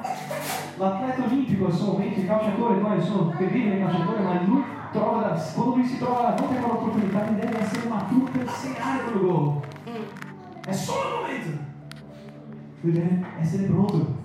L'atleta 0.78 1.24
olimpico 1.24 1.68
momento, 1.68 2.20
il 2.20 2.26
calciatore, 2.26 2.78
poi 2.78 3.02
sono 3.02 3.30
terribili 3.36 3.76
i 3.76 3.80
calciatori, 3.80 4.22
ma 4.22 4.40
lui 4.42 4.62
trova, 4.92 5.20
la- 5.22 5.42
quando 5.54 5.74
lui 5.74 5.84
si 5.84 5.98
trova 5.98 6.20
davanti 6.30 6.54
a 6.56 6.60
quell'opportunità, 6.60 7.18
deve 7.24 7.58
essere 7.58 7.88
maturo 7.88 8.30
per 8.30 8.48
segnare 8.48 9.02
quel 9.02 9.20
gol. 9.20 9.60
È 10.64 10.72
solo 10.72 11.00
il 11.00 11.14
momento. 11.20 11.62
Lui 12.82 12.92
deve 12.92 13.24
essere 13.40 13.64
pronto. 13.64 14.16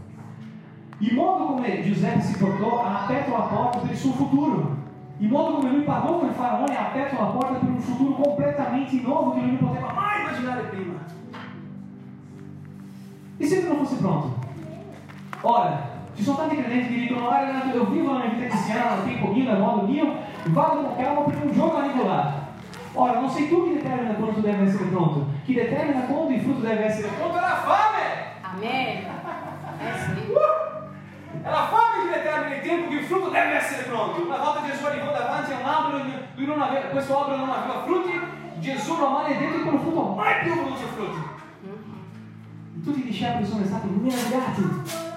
Il 0.99 1.15
modo 1.15 1.45
come 1.45 1.81
Giuseppe 1.81 2.21
si 2.21 2.37
portò 2.37 2.83
ha 2.83 3.03
aperto 3.03 3.31
la 3.31 3.43
porta 3.43 3.79
per 3.79 3.89
il 3.89 3.97
suo 3.97 4.11
futuro. 4.11 4.77
Il 5.17 5.29
modo 5.29 5.55
come 5.55 5.71
lui 5.71 5.81
pagò 5.81 6.23
il 6.23 6.31
faraone 6.33 6.77
ha 6.77 6.89
aperto 6.89 7.15
la 7.19 7.27
porta 7.29 7.53
per 7.55 7.69
un 7.69 7.79
futuro 7.79 8.13
completamente 8.13 9.01
nuovo 9.01 9.31
che 9.33 9.39
lui 9.39 9.57
non 9.59 9.69
poteva 9.69 9.91
mai 9.91 10.21
immaginare 10.21 10.61
prima. 10.63 10.93
E 13.37 13.45
se 13.45 13.61
tu 13.61 13.67
non 13.73 13.77
fosse 13.83 13.95
pronto? 13.95 14.35
Ora, 15.41 15.92
ci 16.15 16.23
sono 16.23 16.37
tanti 16.37 16.57
credenti 16.57 16.93
che 16.93 16.99
dicono, 17.01 17.29
ah 17.29 17.43
Renato, 17.43 17.75
io 17.75 17.85
vivo 17.85 18.13
mia 18.13 18.29
vita 18.29 18.47
cristiana 18.47 19.03
mio, 19.03 19.51
nel 19.51 19.59
modo 19.59 19.87
vado 20.45 20.81
con 20.81 20.95
calma 20.97 21.21
perché 21.21 21.45
un 21.45 21.53
giorno 21.53 21.77
arrivo 21.77 22.05
là. 22.05 22.41
Ora, 22.93 23.19
non 23.19 23.29
sei 23.29 23.49
tu 23.49 23.63
chi 23.63 23.73
determina 23.75 24.13
quando 24.13 24.35
tu 24.35 24.41
devi 24.41 24.67
essere 24.67 24.85
pronto. 24.85 25.25
Chi 25.45 25.53
determina 25.53 26.01
quando 26.01 26.33
il 26.33 26.41
frutto 26.41 26.59
deve 26.59 26.85
essere 26.85 27.07
pronto 27.07 27.37
è 27.37 27.41
la 27.41 27.63
fame! 27.65 28.03
Amen. 28.41 28.97
Eh 29.79 29.97
sì. 29.99 30.31
È 31.41 31.49
la 31.49 31.67
fame 31.71 32.03
che 32.03 32.17
determina 32.17 32.55
il 32.55 32.61
tempo 32.61 32.89
che 32.89 32.95
il 32.95 33.05
frutto 33.05 33.29
deve 33.29 33.53
essere 33.55 33.83
pronto. 33.83 34.21
Una 34.21 34.37
volta 34.37 34.61
Gesù 34.69 34.85
arrivò 34.85 35.11
davanti 35.11 35.51
a 35.51 35.57
un 35.57 35.65
albero, 35.65 36.03
lui 36.35 36.45
non 36.45 36.61
aveva, 36.61 36.85
questo 36.87 37.17
albero 37.17 37.37
non 37.37 37.49
aveva 37.49 37.83
frutti, 37.83 38.19
Gesù 38.59 38.97
lo 38.97 39.09
maledetto 39.09 39.55
e 39.55 39.61
quello 39.61 39.79
frutto 39.79 40.13
mai 40.13 40.43
più 40.43 40.53
produce 40.53 40.85
frutti. 40.93 41.19
E 42.75 42.83
tutti 42.83 42.99
i 42.99 43.03
discepoli 43.03 43.45
sono 43.45 43.65
stati 43.65 43.87
meravigliati. 43.87 45.11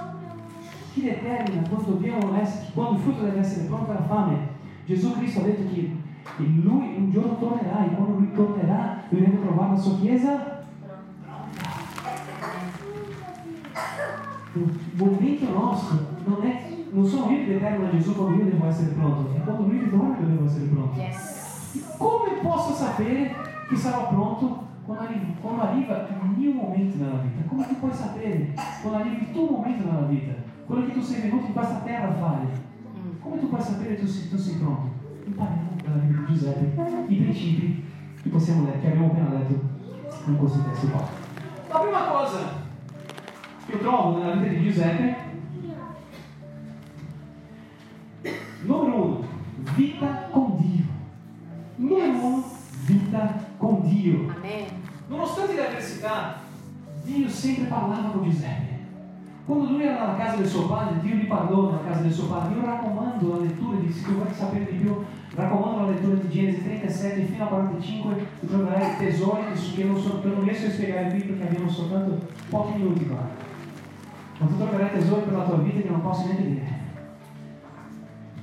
Chi 0.97 1.03
determina 1.03 1.69
quando, 1.69 1.91
dobbiamo 1.91 2.41
essere, 2.41 2.71
quando 2.73 2.95
il 2.95 3.01
frutto 3.01 3.25
deve 3.25 3.41
essere 3.41 3.67
pronto 3.67 3.91
è 3.91 3.95
la 3.97 4.07
fame. 4.07 4.39
Gesù 4.87 5.13
Cristo 5.13 5.41
ha 5.41 5.43
detto 5.43 5.75
che 5.75 5.91
che 6.39 6.43
lui 6.43 6.95
un 6.97 7.11
giorno 7.11 7.37
tornerà 7.37 7.85
e 7.85 7.95
quando 7.95 8.17
lui 8.17 8.33
tornerà 8.33 9.03
lui 9.11 9.21
deve 9.21 9.41
trovare 9.43 9.73
la 9.73 9.77
sua 9.77 9.99
chiesa 9.99 10.65
il 14.55 14.81
momento 14.95 15.53
nostro 15.53 15.99
non, 16.25 16.43
è, 16.45 16.67
non 16.91 17.07
sono 17.07 17.31
io 17.31 17.45
che 17.45 17.53
determino 17.53 17.91
Gesù 17.91 18.15
quando 18.15 18.43
io 18.43 18.51
devo 18.51 18.67
essere 18.67 18.93
pronto, 18.93 19.35
è 19.37 19.41
quando 19.45 19.67
lui 19.67 19.79
ritorna 19.79 20.17
che 20.17 20.27
devo 20.27 20.47
essere 20.47 20.65
pronto. 20.65 20.99
Yes. 20.99 21.95
Come 21.99 22.31
posso 22.41 22.73
sapere 22.73 23.35
che 23.69 23.77
sarò 23.77 24.09
pronto 24.09 24.67
quando 24.87 25.05
arriva, 25.05 25.25
quando 25.43 25.63
arriva 25.63 26.09
il 26.09 26.39
mio 26.39 26.53
momento 26.53 26.97
nella 26.97 27.19
vita, 27.19 27.47
come 27.47 27.69
tu 27.69 27.79
puoi 27.81 27.93
sapere 27.93 28.55
quando 28.81 28.99
arriva 28.99 29.17
il 29.19 29.31
tuo 29.31 29.51
momento 29.51 29.85
nella 29.85 30.07
vita, 30.07 30.33
quello 30.67 30.85
che 30.85 30.93
tu 30.93 31.01
sei 31.01 31.23
venuto 31.23 31.47
in 31.47 31.53
questa 31.53 31.81
terra 31.85 32.09
a 32.09 32.15
fare? 32.15 32.47
Mm. 32.99 33.21
Come 33.21 33.39
tu 33.39 33.49
puoi 33.49 33.63
sapere 33.63 33.95
che 33.95 34.01
tu 34.01 34.07
sei, 34.07 34.29
tu 34.29 34.37
sei 34.37 34.55
pronto? 34.57 34.91
Impariamo 35.25 35.71
dalla 35.83 35.97
vita 35.99 36.21
di 36.21 36.27
Giuseppe 36.27 37.05
i 37.09 37.17
principi 37.17 37.85
che 38.21 38.29
possiamo 38.29 38.67
che 38.81 38.87
abbiamo 38.87 39.07
appena 39.07 39.39
letto 39.39 39.61
in 40.27 40.37
questo 40.37 40.63
testo 40.63 40.89
qua. 40.89 41.09
La 41.69 41.79
prima 41.79 42.07
cosa 42.09 42.39
che 43.65 43.73
io 43.73 43.79
trovo 43.79 44.19
nella 44.19 44.35
vita 44.35 44.49
di 44.49 44.63
Giuseppe, 44.65 45.17
numero 48.63 49.05
uno, 49.05 49.25
vita 49.75 50.29
con 50.31 50.57
Dio. 50.57 50.85
Numero 51.77 52.27
uno, 52.27 52.45
vita 52.87 53.45
con 53.57 53.89
Dio. 53.89 54.35
Nonostante 55.09 55.55
le 55.55 55.67
avversità, 55.69 56.41
Dio 57.05 57.29
sempre 57.29 57.67
parlava 57.67 58.11
con 58.11 58.25
Giuseppe. 58.25 58.76
Quando 59.47 59.71
lui 59.71 59.85
era 59.85 60.01
nella 60.01 60.17
casa 60.17 60.37
del 60.39 60.49
suo 60.49 60.67
padre, 60.67 60.99
Dio 61.01 61.15
gli 61.15 61.29
parlò 61.29 61.67
nella 61.67 61.85
casa 61.87 62.01
del 62.01 62.13
suo 62.13 62.27
padre. 62.27 62.59
Io 62.59 62.67
raccomando 62.67 63.31
la 63.31 63.45
lettura 63.45 63.79
di, 63.79 63.93
se 63.93 64.03
tu 64.03 64.15
vuoi 64.15 64.35
sapere 64.35 64.65
di 64.65 64.79
più, 64.79 65.05
raccomando 65.37 65.83
la 65.83 65.91
lettura 65.93 66.15
di 66.17 66.29
Genesi 66.29 66.65
37 66.65 67.23
fino 67.23 67.45
a 67.45 67.47
45, 67.47 68.27
tu 68.41 68.47
troverai 68.49 68.97
tesori 68.97 69.43
che, 69.77 69.85
non, 69.85 70.01
so, 70.01 70.21
che 70.21 70.27
non 70.27 70.43
riesco 70.43 70.67
a 70.67 70.71
spiegare 70.71 71.11
qui 71.11 71.21
perché 71.21 71.47
abbiamo 71.47 71.71
soltanto 71.71 72.27
pochi 72.51 72.73
minuti 72.77 73.07
qua. 73.07 73.29
Ma 74.39 74.47
tu 74.47 74.57
troverai 74.57 74.91
tesori 74.91 75.23
per 75.23 75.33
la 75.35 75.45
tua 75.45 75.57
vita 75.59 75.81
che 75.81 75.91
non 75.91 76.03
posso 76.03 76.25
neanche 76.25 76.49
dire. 76.49 76.85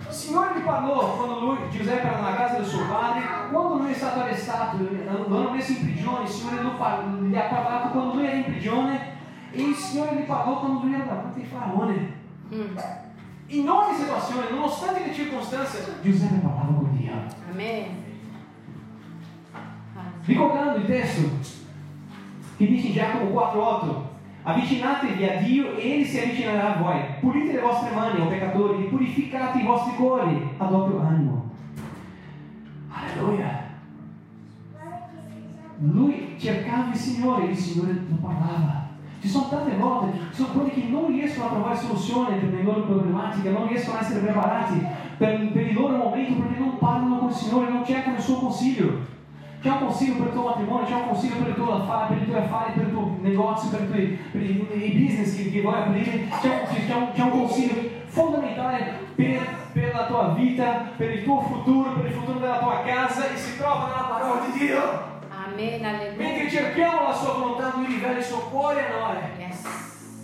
Il 0.08 0.14
Signore 0.16 0.58
gli 0.58 0.64
parlò 0.64 1.18
quando 1.18 1.40
lui, 1.42 1.58
Giuseppe 1.70 2.08
era 2.08 2.16
nella 2.16 2.36
casa 2.36 2.56
del 2.56 2.66
suo 2.66 2.86
padre, 2.88 3.22
quando 3.52 3.76
lui 3.76 3.92
è 3.92 3.94
stato 3.94 4.22
arrestato, 4.22 4.78
lo 4.78 5.38
hanno 5.38 5.52
messo 5.52 5.72
in 5.74 5.82
prigione, 5.82 6.24
il 6.24 6.30
Signore 6.30 6.62
ha 6.62 7.42
parlato 7.42 7.90
quando 7.90 8.14
lui 8.14 8.26
era 8.26 8.38
in 8.38 8.46
prigione 8.46 9.12
e 9.54 9.62
il 9.62 9.76
Signore 9.76 10.16
gli 10.16 10.26
parlò 10.26 10.60
quando 10.60 10.82
lui 10.82 10.96
era 10.96 11.04
davanti 11.04 11.42
a 11.42 11.46
Faraone. 11.46 12.14
Mm. 12.54 12.78
In 13.48 13.70
ogni 13.70 13.96
situazione, 13.96 14.50
nonostante 14.50 15.06
le 15.06 15.14
circostanze, 15.14 15.98
Giuseppe 16.02 16.40
parlava 16.40 16.74
con 16.74 16.98
Dio. 16.98 17.14
Amen. 17.52 17.86
Ah, 19.54 20.00
Ricordando 20.26 20.80
il 20.80 20.86
testo 20.86 21.30
che 22.58 22.66
dice 22.66 22.88
in 22.88 22.94
Giacomo 22.94 23.30
4:8 23.30 24.12
Avvicinatevi 24.46 25.26
a 25.26 25.42
Dio 25.42 25.78
e 25.78 25.92
Egli 25.92 26.06
si 26.06 26.20
avvicinerà 26.20 26.76
a 26.76 26.82
voi. 26.82 27.00
Pulite 27.22 27.54
le 27.54 27.62
vostre 27.62 27.92
mani, 27.96 28.20
o 28.20 28.28
peccatori, 28.28 28.86
e 28.86 28.90
purificate 28.90 29.60
i 29.60 29.66
vostri 29.66 29.96
cuori 29.96 30.50
a 30.58 30.66
doppio 30.66 31.00
animo. 31.00 31.52
Alleluia. 32.90 33.72
Lui 35.80 36.36
cercava 36.38 36.90
il 36.90 36.96
Signore 36.96 37.46
e 37.46 37.52
il 37.52 37.58
Signore 37.58 37.94
lo 37.94 38.16
parlava. 38.16 38.83
Ci 39.24 39.30
sono 39.30 39.48
tante 39.48 39.78
volte, 39.78 40.18
ci 40.32 40.36
sono 40.36 40.50
quelli 40.50 40.70
che 40.72 40.88
non 40.90 41.08
riescono 41.08 41.46
a 41.46 41.52
trovare 41.52 41.78
soluzione 41.78 42.36
per 42.36 42.52
le 42.52 42.62
loro 42.62 42.82
problematiche, 42.82 43.52
non 43.52 43.70
riescono 43.70 43.98
a 43.98 44.02
essere 44.02 44.20
preparati 44.20 44.86
per, 45.18 45.50
per 45.54 45.66
il 45.66 45.74
loro 45.74 45.96
momento 45.96 46.42
perché 46.42 46.60
non 46.60 46.78
parlano 46.78 47.20
con 47.20 47.30
il 47.30 47.34
Signore, 47.34 47.72
non 47.72 47.86
cercano 47.86 48.18
il 48.18 48.22
suo 48.22 48.36
consiglio. 48.36 49.00
C'è 49.62 49.70
un 49.70 49.80
consiglio 49.80 50.16
per 50.16 50.28
il 50.28 50.34
tuo 50.34 50.44
matrimonio, 50.44 50.86
c'è 50.86 50.94
un 50.96 51.08
consiglio 51.08 51.36
per 51.38 51.48
il 51.48 51.56
tuo 51.56 51.72
affare, 51.72 52.14
per 52.14 52.22
i 52.22 52.26
tuoi 52.26 52.42
affari, 52.42 52.74
per 52.74 52.84
il 52.84 52.92
tuo 52.92 53.18
negozio, 53.22 53.70
per 53.70 53.82
i, 53.84 53.88
tuoi, 53.88 54.20
per 54.34 54.42
i, 54.42 54.68
i 54.92 55.06
business 55.06 55.38
che, 55.38 55.52
che 55.52 55.62
vuoi 55.62 55.76
aprire, 55.76 56.28
c'è 56.42 56.50
un, 56.50 57.12
c'è, 57.14 57.24
un, 57.24 57.32
un 57.32 57.40
consiglio 57.40 57.76
fondamentale 58.08 58.94
per, 59.16 59.56
per 59.72 59.94
la 59.94 60.06
tua 60.06 60.34
vita, 60.36 60.92
per 60.98 61.12
il 61.12 61.24
tuo 61.24 61.40
futuro, 61.40 61.94
per 61.94 62.08
il 62.08 62.12
futuro 62.12 62.40
della 62.40 62.60
tua 62.60 62.82
casa 62.86 63.32
e 63.32 63.38
si 63.38 63.58
trova 63.58 63.86
nella 63.86 64.18
parola 64.20 64.42
di 64.48 64.60
Dio. 64.60 65.13
Amen. 65.54 65.82
Mentre 65.82 66.26
Alleluia. 66.26 66.50
cerchiamo 66.50 67.04
la 67.08 67.14
sua 67.14 67.34
volontà, 67.34 67.74
lui 67.76 67.86
rivela 67.86 68.18
il 68.18 68.24
suo 68.24 68.40
cuore 68.50 68.86
a 68.86 68.90
noi. 68.92 69.18
Yes. 69.38 69.66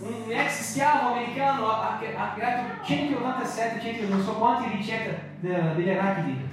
Un 0.02 0.32
ex 0.32 0.60
schiavo 0.72 1.12
americano 1.12 1.66
ha, 1.68 1.98
ha, 2.16 2.32
creato 2.34 2.82
187, 2.84 3.80
100, 3.80 4.08
non 4.08 4.22
so 4.22 4.32
quanti 4.32 4.76
ricette 4.76 5.36
de- 5.40 5.74
degli 5.74 5.90
arachidi. 5.90 6.48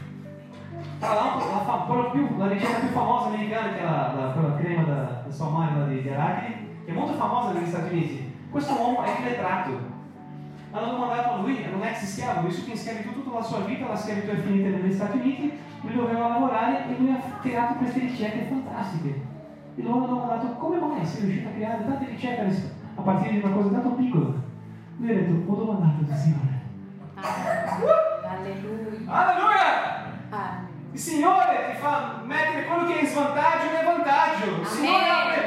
Tra 0.99 1.13
l'altro, 1.13 1.51
la, 1.51 1.59
fa- 1.59 2.09
più- 2.11 2.37
la 2.37 2.47
ricetta 2.47 2.79
più 2.79 2.89
famosa 2.89 3.27
americana, 3.27 3.73
che 3.73 3.79
è 3.79 3.83
la, 3.83 4.13
la- 4.15 4.31
quella 4.31 4.57
crema 4.57 4.83
da, 4.83 5.21
da 5.25 5.31
sua 5.31 5.49
madre 5.49 5.87
di, 5.95 6.01
di 6.01 6.09
arachidi, 6.09 6.81
che 6.85 6.91
è 6.91 6.93
molto 6.93 7.13
famosa 7.13 7.51
negli 7.51 7.67
Stati 7.67 7.93
Uniti. 7.93 8.35
Questo 8.51 8.73
uomo 8.73 9.03
è 9.03 9.11
illettrato. 10.77 10.83
Hanno 10.83 10.91
domandato 10.91 11.29
a 11.31 11.37
lui, 11.37 11.63
era 11.63 11.75
un 11.75 11.83
ex 11.83 12.03
schiavo, 12.03 12.47
vissuto 12.47 12.69
in 12.69 12.77
schiavitù 12.77 13.13
tutta 13.13 13.37
la 13.37 13.43
sua 13.43 13.59
vita, 13.59 13.87
la 13.87 13.95
schiavitù 13.95 14.29
è 14.29 14.35
finita 14.35 14.69
negli 14.69 14.93
Stati 14.93 15.17
Uniti, 15.17 15.59
lui 15.81 15.95
doveva 15.95 16.27
lavorare 16.27 16.87
e 16.89 16.95
lui 16.97 17.11
ha 17.11 17.39
creato 17.41 17.73
queste 17.75 17.99
ricette 17.99 18.47
fantastiche. 18.47 19.21
E 19.75 19.83
loro 19.83 19.97
hanno 19.97 20.07
domandato 20.07 20.53
come 20.55 20.79
mai 20.79 21.05
sei 21.05 21.21
riuscito 21.21 21.49
a 21.49 21.51
creare 21.51 21.85
tante 21.85 22.05
ricette 22.05 22.73
a 22.95 23.01
partire 23.01 23.31
di 23.31 23.41
una 23.43 23.53
cosa 23.53 23.69
tanto 23.69 23.89
piccola. 23.89 24.33
Lui 24.97 25.11
ha 25.11 25.13
detto, 25.13 25.51
ho 25.51 25.55
domandato 25.55 26.11
al 26.11 26.17
Signore. 26.17 26.55
Alleluia. 28.27 29.05
Alleluia! 29.05 30.05
Ah, 30.29 30.65
Il 30.91 30.99
Signore 30.99 31.71
ti 31.71 31.77
fa 31.77 32.21
mettere 32.25 32.65
quello 32.65 32.85
che 32.85 32.97
è 32.97 33.01
in 33.01 33.07
svantaggio 33.07 33.65
in 33.65 33.85
vantaggio. 33.85 34.61
Il 34.61 34.65
Signore 34.65 35.07
apre 35.07 35.46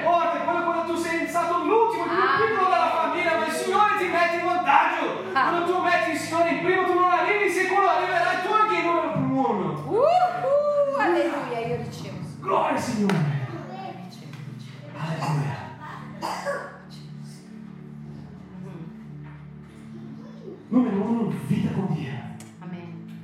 vantaggio. 4.70 5.30
Ah. 5.32 5.50
Quando 5.50 5.72
tu 5.72 5.82
metti 5.82 6.16
Signore 6.16 6.50
in 6.50 6.64
primo, 6.64 6.84
tu 6.84 6.94
non 6.94 7.10
arrivi 7.10 7.46
in 7.46 7.52
secondo, 7.52 7.88
arriverai 7.88 8.42
tu 8.42 8.52
anche 8.52 8.74
in 8.76 8.84
numero 8.84 9.50
uno. 9.50 9.84
Uhul. 9.86 11.00
Alleluia. 11.00 11.58
Io 11.66 11.76
ricevo. 11.76 12.18
Gloria 12.40 12.76
al 12.76 12.80
Signore. 12.80 13.38
Alleluia. 14.96 15.58
Numero 20.68 21.02
uno, 21.02 21.32
vita 21.46 21.72
con 21.72 21.92
Dio. 21.94 22.12
Amen. 22.60 23.18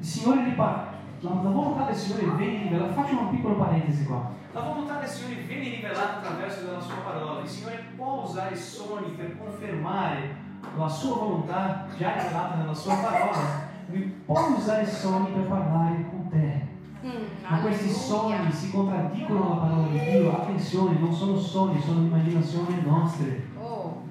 Il 0.00 0.04
Signore 0.04 0.42
gli 0.42 0.54
parla. 0.54 0.96
La, 1.20 1.30
la 1.30 1.50
volontà 1.50 1.84
del 1.84 1.94
Signore 1.94 2.36
viene 2.36 2.62
rivelata. 2.64 2.92
Faccio 2.92 3.18
una 3.18 3.30
piccola 3.30 3.54
parentesi 3.54 4.04
qua. 4.04 4.32
La 4.52 4.60
volontà 4.60 4.98
del 4.98 5.08
Signore 5.08 5.42
viene 5.42 5.76
rivelata 5.76 6.16
attraverso 6.16 6.64
della 6.64 6.80
sua 6.80 6.96
parola. 6.96 7.40
Il 7.40 7.48
Signore 7.48 7.84
può 7.94 8.22
usare 8.24 8.54
i 8.54 8.58
sogni 8.58 9.10
per 9.10 9.36
confermare 9.38 10.46
la 10.76 10.88
sua 10.88 11.16
volontà 11.16 11.86
già 11.96 12.14
rivelata 12.14 12.56
nella 12.56 12.74
sua 12.74 12.94
parola. 12.94 13.66
Lui 13.90 14.02
può 14.24 14.54
usare 14.56 14.82
i 14.82 14.86
sogni 14.86 15.30
per 15.32 15.46
parlare 15.46 16.04
con 16.10 16.28
te. 16.28 16.66
Mm, 17.04 17.24
Ma 17.48 17.58
questi 17.60 17.88
sogni 17.88 18.50
si 18.52 18.70
contraddicono 18.70 19.46
alla 19.46 19.60
parola 19.60 19.86
di 19.88 19.98
Dio. 19.98 20.32
Attenzione, 20.32 20.98
non 20.98 21.12
sono 21.12 21.36
sogni, 21.36 21.80
sono 21.80 22.00
immaginazioni 22.00 22.82
nostre 22.84 23.46
Oh. 23.58 24.02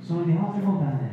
sono 0.00 0.22
di 0.22 0.32
altre 0.32 0.62
fontane. 0.62 1.10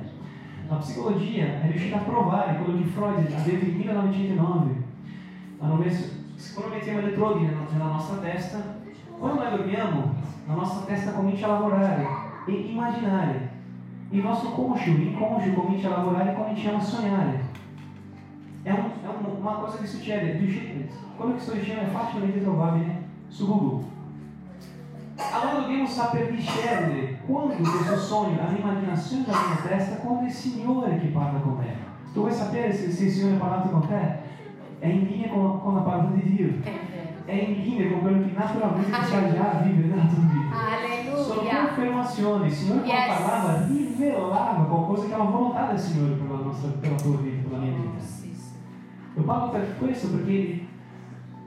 La 0.68 0.76
psicologia 0.76 1.62
è 1.62 1.68
riuscita 1.70 1.98
a 1.98 2.02
provare 2.02 2.58
quello 2.58 2.80
che 2.80 2.86
Freud 2.86 3.28
detto 3.28 3.66
nel 3.66 3.76
1909. 3.76 4.84
Hanno 5.60 5.76
messo, 5.76 6.06
quando 6.54 6.76
mettiamo 6.76 7.00
elettrodi 7.00 7.46
nella, 7.46 7.66
nella 7.72 7.86
nostra 7.86 8.18
testa, 8.18 8.78
quando 9.18 9.42
noi 9.44 9.58
dormiamo, 9.58 10.14
la 10.48 10.54
nostra 10.54 10.86
testa 10.86 11.12
comincia 11.12 11.48
a 11.48 11.50
lavorare 11.50 12.08
e 12.46 12.52
immaginare. 12.52 13.49
Il 14.12 14.22
nostro 14.22 14.50
conscio, 14.52 14.92
l'inconscio 14.92 15.52
comincia 15.54 15.88
a 15.94 15.98
lavorare 15.98 16.32
e 16.32 16.36
cominciamo 16.36 16.78
a 16.78 16.82
sognare. 16.82 17.44
È, 18.64 18.72
un- 18.72 18.92
è 19.04 19.08
un- 19.08 19.36
una 19.42 19.52
cosa 19.54 19.78
che 19.78 19.86
succede. 19.86 20.38
riuscite- 20.38 20.90
Quello 21.16 21.34
che 21.36 21.40
sto 21.42 21.52
dicendo 21.54 21.82
è 21.82 21.86
facilmente 21.88 22.42
trovabile 22.42 23.04
su 23.28 23.46
Google. 23.46 23.84
Allora 25.18 25.60
dobbiamo 25.60 25.86
saper 25.86 26.32
discernere 26.32 27.20
quando 27.26 27.56
questo 27.56 27.98
sogno 27.98 28.40
è 28.40 28.50
un'immaginazione 28.50 29.26
della 29.26 29.38
mia 29.48 29.68
testa, 29.68 29.96
quando 29.98 30.22
è 30.22 30.26
il 30.26 30.32
Signore 30.32 30.98
che 30.98 31.08
parla 31.08 31.40
con 31.40 31.58
me. 31.58 31.76
Tu 32.14 32.22
vuoi 32.22 32.32
sapere 32.34 32.74
se, 32.74 32.90
se 32.90 33.04
il 33.06 33.12
Signore 33.12 33.36
ha 33.36 33.40
parlato 33.40 33.70
con 33.70 33.88
te? 33.88 34.28
È 34.80 34.88
in 34.88 35.04
linea 35.08 35.28
con, 35.30 35.60
con 35.62 35.76
la 35.76 35.82
parola 35.82 36.10
di 36.14 36.24
Dio, 36.36 36.48
È 37.30 37.32
è 37.32 37.44
in 37.48 37.62
linea 37.62 37.92
con 37.92 38.00
quello 38.02 38.26
che 38.26 38.32
naturalmente 38.36 38.90
ti 38.90 39.06
sa 39.06 39.32
già 39.32 39.62
vivere 39.64 39.88
nella 39.88 40.08
tua. 40.10 40.18
Sono 41.22 41.42
Alleluia. 41.42 41.66
confermazioni, 41.68 42.46
il 42.48 42.52
Signore 42.52 42.80
quando 42.82 42.96
Yes. 42.98 43.22
parlava 43.22 43.66
rivelava 43.68 44.64
qualcosa 44.64 45.06
che 45.08 45.14
è 45.14 45.18
la 45.18 45.24
volontà 45.26 45.66
del 45.68 45.80
Signore 45.80 46.14
per 46.14 46.28
la, 46.32 46.38
nostra, 46.44 46.70
per 46.80 46.90
la 46.90 46.98
tua 46.98 47.18
vita, 47.18 47.48
per 47.48 47.52
la 47.52 47.58
mia 47.64 47.72
Oh, 47.74 47.82
vita. 47.82 48.00
sì, 48.04 48.34
sì. 48.34 48.52
Io 49.16 49.22
parlo 49.24 49.50
per 49.52 49.78
questo 49.78 50.08
perché 50.10 50.66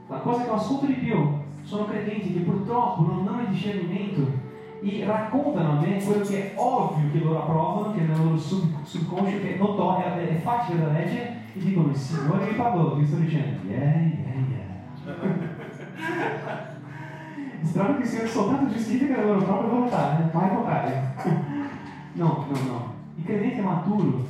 la 0.07 0.17
cosa 0.19 0.43
che 0.43 0.49
ho 0.51 0.53
ascolto 0.53 0.85
di 0.85 0.93
più 0.93 1.17
sono 1.63 1.85
credenti 1.85 2.31
che 2.33 2.39
purtroppo 2.39 3.01
non 3.01 3.27
hanno 3.27 3.49
discernimento 3.49 4.31
e 4.81 5.03
raccontano 5.05 5.71
a 5.71 5.81
me 5.81 6.01
quello 6.01 6.23
che 6.25 6.53
è 6.53 6.57
ovvio 6.57 7.11
che 7.11 7.19
loro 7.19 7.41
approvano, 7.41 7.91
che 7.93 7.99
è 7.99 8.03
nel 8.05 8.17
loro 8.23 8.37
sub- 8.37 8.83
subconscio, 8.83 9.37
che 9.41 9.55
non 9.59 9.75
to- 9.75 9.97
è, 9.97 10.27
è 10.29 10.35
facile 10.39 10.79
da 10.79 10.91
leggere, 10.91 11.41
e 11.53 11.59
dicono 11.59 11.89
il 11.89 11.95
Signore 11.97 12.49
mi 12.51 12.55
parlò, 12.55 12.97
io 12.97 13.05
sto 13.05 13.15
dicendo, 13.17 13.67
yeah, 13.67 13.81
yeah. 13.99 14.21
Strano 17.63 17.97
che 17.97 18.05
sia 18.05 18.27
soltanto 18.27 18.73
giustifica 18.73 19.17
la 19.17 19.25
loro 19.25 19.43
propria 19.43 19.69
volontà, 19.69 20.19
eh? 20.19 20.35
mai 20.35 20.45
il 20.45 20.53
contrario. 20.53 21.01
No, 22.13 22.45
no, 22.49 22.59
no. 22.67 22.93
Il 23.15 23.23
credente 23.23 23.61
maturo 23.61 24.27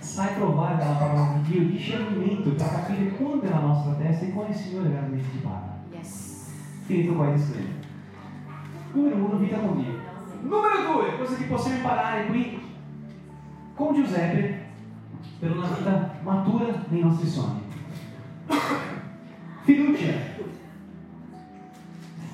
sai 0.00 0.34
trovare 0.34 0.76
dalla 0.76 0.96
parola 0.96 1.38
di 1.40 1.50
Dio 1.50 1.60
il 1.62 1.70
discernimento 1.70 2.50
per 2.50 2.68
capire 2.68 3.10
quando 3.12 3.42
è 3.42 3.48
la 3.48 3.60
nostra 3.60 3.92
testa 3.94 4.26
e 4.26 4.32
quando 4.32 4.52
il 4.52 4.58
Signore 4.58 4.88
veramente 4.88 5.24
ci 5.30 5.38
parla. 5.38 5.78
Yes. 5.90 6.50
Finito 6.84 7.14
qua 7.14 7.28
il 7.28 7.34
disclaimer. 7.36 7.72
Numero 8.92 9.16
uno, 9.16 9.36
vita 9.38 9.56
con 9.56 9.82
Dio. 9.82 9.92
Numero 10.42 10.92
due, 10.92 11.16
cose 11.16 11.36
che 11.36 11.44
possiamo 11.44 11.76
imparare 11.76 12.26
qui 12.26 12.60
con 13.74 13.94
Giuseppe 13.94 14.62
per 15.38 15.56
una 15.56 15.68
vita 15.68 16.14
matura 16.22 16.84
nei 16.88 17.00
nostri 17.00 17.28
sogni. 17.28 17.62
Fiducia. 19.62 20.12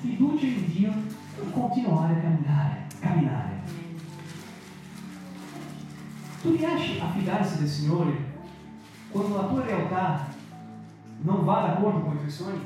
Fiducia 0.01 0.45
in 0.45 0.65
Dio 0.65 0.89
e 0.89 1.51
continuare 1.51 2.13
a 2.13 2.21
camminare. 2.21 2.87
camminare. 2.99 3.49
Tu 6.41 6.55
riesci 6.55 6.99
a 6.99 7.11
fidarsi 7.11 7.59
del 7.59 7.67
Signore 7.67 8.29
quando 9.11 9.35
la 9.35 9.43
tua 9.43 9.63
realtà 9.63 10.25
non 11.21 11.45
va 11.45 11.61
d'accordo 11.61 11.99
con 11.99 12.15
i 12.15 12.17
tuoi 12.17 12.31
sogni? 12.31 12.65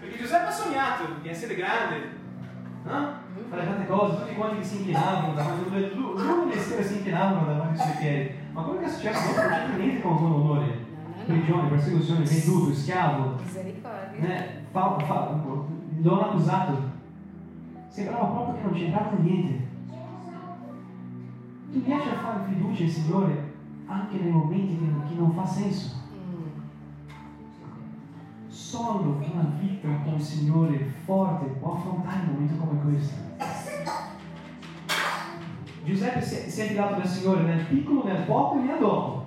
Perché 0.00 0.16
Giuseppe 0.16 0.46
ha 0.46 0.50
sognato 0.50 1.04
di 1.20 1.28
essere 1.28 1.54
grande, 1.54 1.96
no? 2.84 3.26
fare 3.50 3.64
tante 3.64 3.86
cose, 3.86 4.16
tutti 4.16 4.34
quanti 4.34 4.58
che 4.58 4.64
si 4.64 4.78
inchinavano 4.78 5.34
davanti, 5.34 5.68
lui 5.68 6.54
le 6.54 6.60
sere 6.60 6.84
si 6.84 6.94
inchinavano 6.98 7.46
davanti 7.46 7.80
ai 7.80 7.86
suoi 7.86 7.98
piedi, 7.98 8.30
ma 8.52 8.62
quello 8.62 8.80
che 8.80 8.86
è 8.86 8.88
successo 8.88 9.24
non 9.24 9.34
c'entra 9.34 9.76
niente 9.76 10.00
con 10.00 10.12
il 10.12 10.18
tuo 10.18 10.26
onore. 10.26 10.86
Prigione, 11.26 11.68
persecuzione, 11.68 12.24
venduto, 12.24 12.74
schiavo, 12.74 13.36
Misericordia. 13.42 13.77
Né? 14.18 14.64
Fa, 14.70 14.98
fa, 14.98 15.40
lo 16.00 16.20
accusato. 16.20 16.96
Sembrava 17.88 18.26
proprio 18.26 18.54
che 18.54 18.62
non 18.62 18.72
c'entrava 18.72 19.16
niente. 19.20 19.66
Tu 21.72 21.82
riesci 21.84 22.08
a 22.08 22.18
fare 22.18 22.44
fiducia 22.48 22.84
al 22.84 22.88
Signore 22.88 23.54
anche 23.86 24.18
nei 24.18 24.30
momenti 24.30 24.78
che, 24.78 25.08
che 25.08 25.14
non 25.14 25.32
fa 25.32 25.46
senso. 25.46 25.96
Solo 28.48 29.16
una 29.18 29.54
vita 29.58 29.88
con 30.04 30.14
il 30.14 30.20
Signore 30.20 30.92
forte 31.04 31.46
può 31.58 31.74
affrontare 31.74 32.26
un 32.26 32.32
momento 32.32 32.64
come 32.64 32.80
questo. 32.82 33.14
Giuseppe 35.84 36.20
si 36.20 36.34
è, 36.34 36.48
si 36.48 36.60
è 36.60 36.66
fidato 36.66 36.96
del 36.96 37.06
Signore 37.06 37.42
nel 37.42 37.64
piccolo, 37.64 38.04
nel 38.04 38.24
poco 38.24 38.58
e 38.58 38.62
nel 38.62 38.78
dopo. 38.78 39.17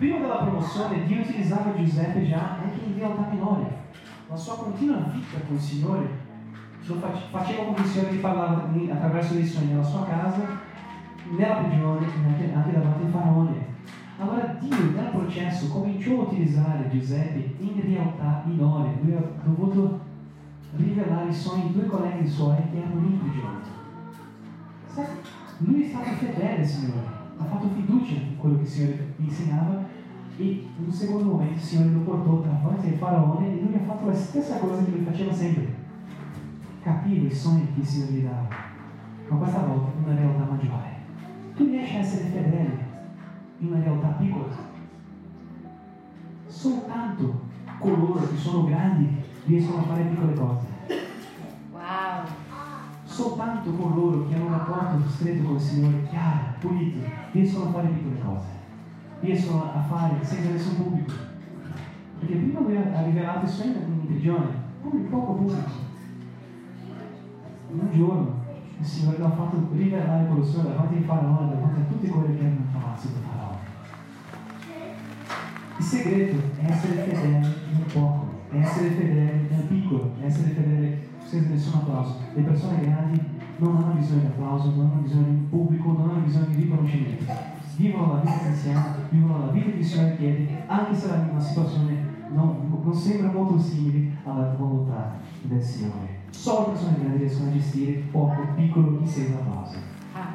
Prima 0.00 0.16
della 0.16 0.36
promozione 0.36 1.04
Dio 1.04 1.20
utilizzava 1.20 1.76
Giuseppe 1.76 2.26
già 2.26 2.56
anche 2.62 2.86
in 2.86 2.96
realtà 2.96 3.28
minore. 3.30 3.82
La 4.30 4.34
sua 4.34 4.56
continua 4.56 4.96
vita 5.12 5.44
con 5.46 5.56
il 5.56 5.60
Signore 5.60 6.08
lo 6.86 6.94
face- 6.94 7.26
faceva 7.30 7.64
convinzione 7.64 8.08
di 8.08 8.16
parlare 8.16 8.72
di- 8.72 8.90
attraverso 8.90 9.34
dei 9.34 9.44
sogni 9.44 9.72
nella 9.72 9.82
sua 9.82 10.06
casa, 10.06 10.40
nella 11.36 11.56
prigione 11.56 12.06
e 12.06 12.54
anche, 12.54 12.72
davanti 12.72 13.04
al 13.04 13.10
faraone. 13.10 13.66
Allora 14.16 14.56
Dio 14.58 14.90
nel 14.90 15.10
processo 15.10 15.68
cominciò 15.68 16.20
a 16.20 16.22
utilizzare 16.22 16.88
Giuseppe 16.90 17.56
in 17.58 17.82
realtà 17.84 18.42
minore. 18.46 18.98
Lui 19.02 19.14
ha 19.14 19.22
dovuto 19.44 20.00
rivelare 20.76 21.28
i 21.28 21.34
sogni 21.34 21.66
di 21.66 21.72
due 21.74 21.86
colleghi 21.86 22.26
suoi 22.26 22.56
che 22.72 22.78
erano 22.78 23.00
in 23.00 23.18
prigione. 23.18 23.58
Lui 25.58 25.82
è 25.82 25.88
stato 25.88 26.08
fedele 26.12 26.56
al 26.56 26.64
Signore, 26.64 27.06
ha 27.36 27.44
fatto 27.44 27.68
fiducia 27.74 28.14
in 28.14 28.38
quello 28.38 28.56
che 28.56 28.62
il 28.62 28.68
Signore 28.68 29.14
gli 29.16 29.24
insegnava 29.24 29.89
e 30.40 30.70
in 30.78 30.84
un 30.86 30.90
secondo 30.90 31.32
momento 31.32 31.52
il 31.52 31.60
Signore 31.60 31.90
lo 31.90 32.00
portò 32.00 32.40
davanti 32.40 32.86
al 32.86 32.94
faraone 32.94 33.46
e 33.46 33.60
lui 33.60 33.74
ha 33.74 33.84
fatto 33.84 34.06
la 34.06 34.14
stessa 34.14 34.56
cosa 34.56 34.82
che 34.82 34.90
lui 34.90 35.04
faceva 35.04 35.32
sempre. 35.34 35.74
Capiva 36.82 37.26
i 37.26 37.34
sogni 37.34 37.74
che 37.74 37.80
il 37.80 37.86
Signore 37.86 38.12
gli 38.12 38.22
dava, 38.22 38.48
ma 39.28 39.36
questa 39.36 39.58
volta 39.58 39.90
in 39.98 40.04
una 40.04 40.18
realtà 40.18 40.44
maggiore. 40.44 40.98
Tu 41.54 41.66
riesci 41.66 41.96
a 41.96 41.98
essere 41.98 42.24
fedele 42.28 42.88
in 43.58 43.66
una 43.66 43.82
realtà 43.82 44.06
piccola. 44.08 44.68
Soltanto 46.46 47.40
coloro 47.78 48.26
che 48.26 48.36
sono 48.36 48.64
grandi 48.64 49.08
riescono 49.44 49.80
a 49.80 49.82
fare 49.82 50.04
piccole 50.04 50.32
cose. 50.32 50.66
Wow. 51.70 52.24
Soltanto 53.04 53.72
coloro 53.72 54.26
che 54.26 54.34
hanno 54.34 54.46
un 54.46 54.52
rapporto 54.52 55.06
stretto 55.06 55.42
con 55.42 55.56
il 55.56 55.60
Signore, 55.60 56.08
chiaro, 56.08 56.54
pulito, 56.60 57.06
riescono 57.32 57.68
a 57.68 57.72
fare 57.72 57.88
piccole 57.88 58.18
cose. 58.20 58.59
Riescono 59.30 59.62
a 59.72 59.80
fare 59.80 60.16
senza 60.22 60.50
nessun 60.50 60.76
pubblico. 60.82 61.12
Perché 62.18 62.34
prima 62.34 62.58
i 63.44 63.48
suoi 63.48 63.68
in 63.68 64.06
prigione, 64.06 64.46
pubblico, 64.82 65.08
poco 65.08 65.32
pubblico. 65.34 65.70
Un 67.70 67.88
giorno 67.92 68.38
il 68.80 68.84
Signore 68.84 69.18
l'ha 69.18 69.30
fatto 69.30 69.68
rivelare 69.72 70.26
quello 70.26 70.42
suo 70.42 70.62
davanti 70.62 70.96
ai 70.96 71.02
faraone, 71.02 71.54
davanti 71.54 71.80
a 71.80 71.84
tutti 71.84 72.08
quelli 72.08 72.36
che 72.36 72.40
erano 72.40 72.56
in 72.56 72.72
palazzo 72.72 73.06
del 73.06 73.22
faraone. 73.22 73.58
Il 75.78 75.84
segreto 75.84 76.36
è 76.58 76.68
essere 76.68 76.94
fedele 76.94 77.38
nel 77.38 77.92
poco, 77.92 78.26
è 78.50 78.56
essere 78.56 78.90
fedele 78.90 79.46
nel 79.48 79.62
piccolo, 79.68 80.10
è 80.20 80.24
essere 80.24 80.50
fedele 80.50 81.08
senza 81.24 81.50
nessun 81.50 81.74
applauso. 81.74 82.16
Le 82.34 82.42
persone 82.42 82.80
grandi 82.80 83.20
non 83.58 83.76
hanno 83.76 83.92
bisogno 83.92 84.20
di 84.20 84.26
applauso, 84.26 84.70
non 84.74 84.90
hanno 84.90 85.02
bisogno 85.02 85.28
di 85.28 85.46
pubblico, 85.48 85.92
non 85.92 86.10
hanno 86.10 86.24
bisogno 86.24 86.46
di 86.46 86.62
riconoscimento. 86.62 87.59
Vivono 87.80 88.12
la 88.12 88.20
vita 88.20 88.38
cristiana, 88.40 88.94
vivono 89.08 89.46
la 89.46 89.52
vita 89.52 89.70
il 89.70 89.82
Signore 89.82 90.16
chiede, 90.18 90.64
anche 90.66 90.94
se 90.94 91.08
la 91.08 91.26
una 91.30 91.40
situazione 91.40 92.04
non, 92.28 92.78
non 92.84 92.94
sembra 92.94 93.32
molto 93.32 93.58
simile 93.58 94.18
alla 94.22 94.54
volontà 94.54 95.16
del 95.40 95.62
Signore. 95.62 96.18
Solo 96.28 96.66
persone 96.66 96.98
grandi 96.98 97.16
riescono 97.16 97.48
a 97.48 97.52
gestire 97.54 97.92
poco, 98.10 98.48
piccolo, 98.54 99.00
senza 99.06 99.38
applauso. 99.38 99.78
Ah. 100.12 100.34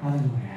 Alleluia. 0.00 0.54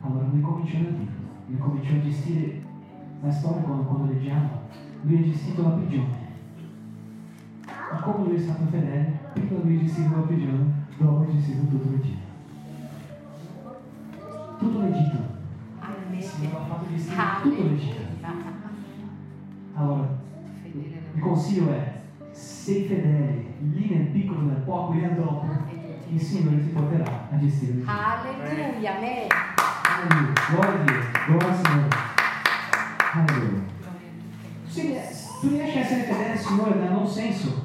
Allora 0.00 0.26
lui 0.32 0.40
cominciò 0.40 0.78
da 0.78 0.88
piccolo, 0.88 1.28
lui 1.46 1.58
cominciò 1.58 1.94
a 1.94 2.00
gestire 2.00 2.62
la 3.22 3.30
storia 3.30 3.62
quando, 3.62 3.84
quando 3.84 4.12
leggiamo, 4.12 4.50
lui 5.02 5.18
ha 5.18 5.22
gestito 5.22 5.62
la 5.62 5.68
prigione. 5.68 6.24
Ma 7.64 8.00
come 8.00 8.26
lui 8.26 8.34
è 8.34 8.40
stato 8.40 8.64
fedele, 8.70 9.20
ha 11.26 11.32
gestito 11.32 11.66
tutto 11.68 11.90
l'Egitto. 11.90 12.24
Tutto 14.58 14.80
l'Egitto. 14.80 15.34
Il 16.10 16.22
Signore 16.22 16.56
ha 16.56 16.64
fatto 16.66 16.86
gestire 16.90 17.22
tutto 17.42 17.62
l'Egitto. 17.62 18.04
Allora, 19.74 20.08
il 21.14 21.20
consiglio 21.20 21.70
è, 21.72 22.00
sei 22.30 22.86
fedele, 22.86 23.54
lì 23.74 23.94
nel 23.94 24.06
piccolo, 24.06 24.40
nel 24.40 24.62
poco 24.64 24.92
e 24.94 24.96
nel 24.96 25.14
dopo, 25.14 25.46
il 26.08 26.20
Signore 26.20 26.62
ti 26.62 26.68
porterà 26.68 27.28
a 27.30 27.38
gestire. 27.38 27.82
Alleluia, 27.84 28.96
amen. 28.96 29.28
Alleluia. 29.82 30.32
Gloria 30.50 30.80
a 30.80 30.84
Dio, 30.84 31.00
gloria 31.26 31.48
al 31.48 31.56
Signore. 31.56 31.88
Alleluia. 33.12 33.64
Sì, 34.66 34.96
tu 35.40 35.48
riesci 35.48 35.78
a 35.78 35.80
essere 35.80 36.02
fedele 36.02 36.32
al 36.32 36.38
Signore 36.38 36.78
dal 36.78 36.92
non 36.92 37.06
senso, 37.06 37.62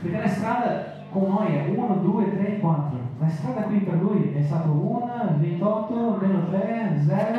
perché 0.00 0.18
la 0.18 0.28
strada 0.28 0.93
con 1.14 1.30
noi 1.30 1.54
è 1.54 1.68
1, 1.68 1.94
2, 1.94 2.36
3, 2.36 2.58
4. 2.58 2.98
La 3.20 3.28
strada 3.28 3.62
qui 3.62 3.78
per 3.78 4.02
lui 4.02 4.32
è 4.34 4.42
stata 4.42 4.68
1, 4.68 5.36
28, 5.38 6.18
meno 6.20 6.48
3, 6.48 7.02
0, 7.06 7.38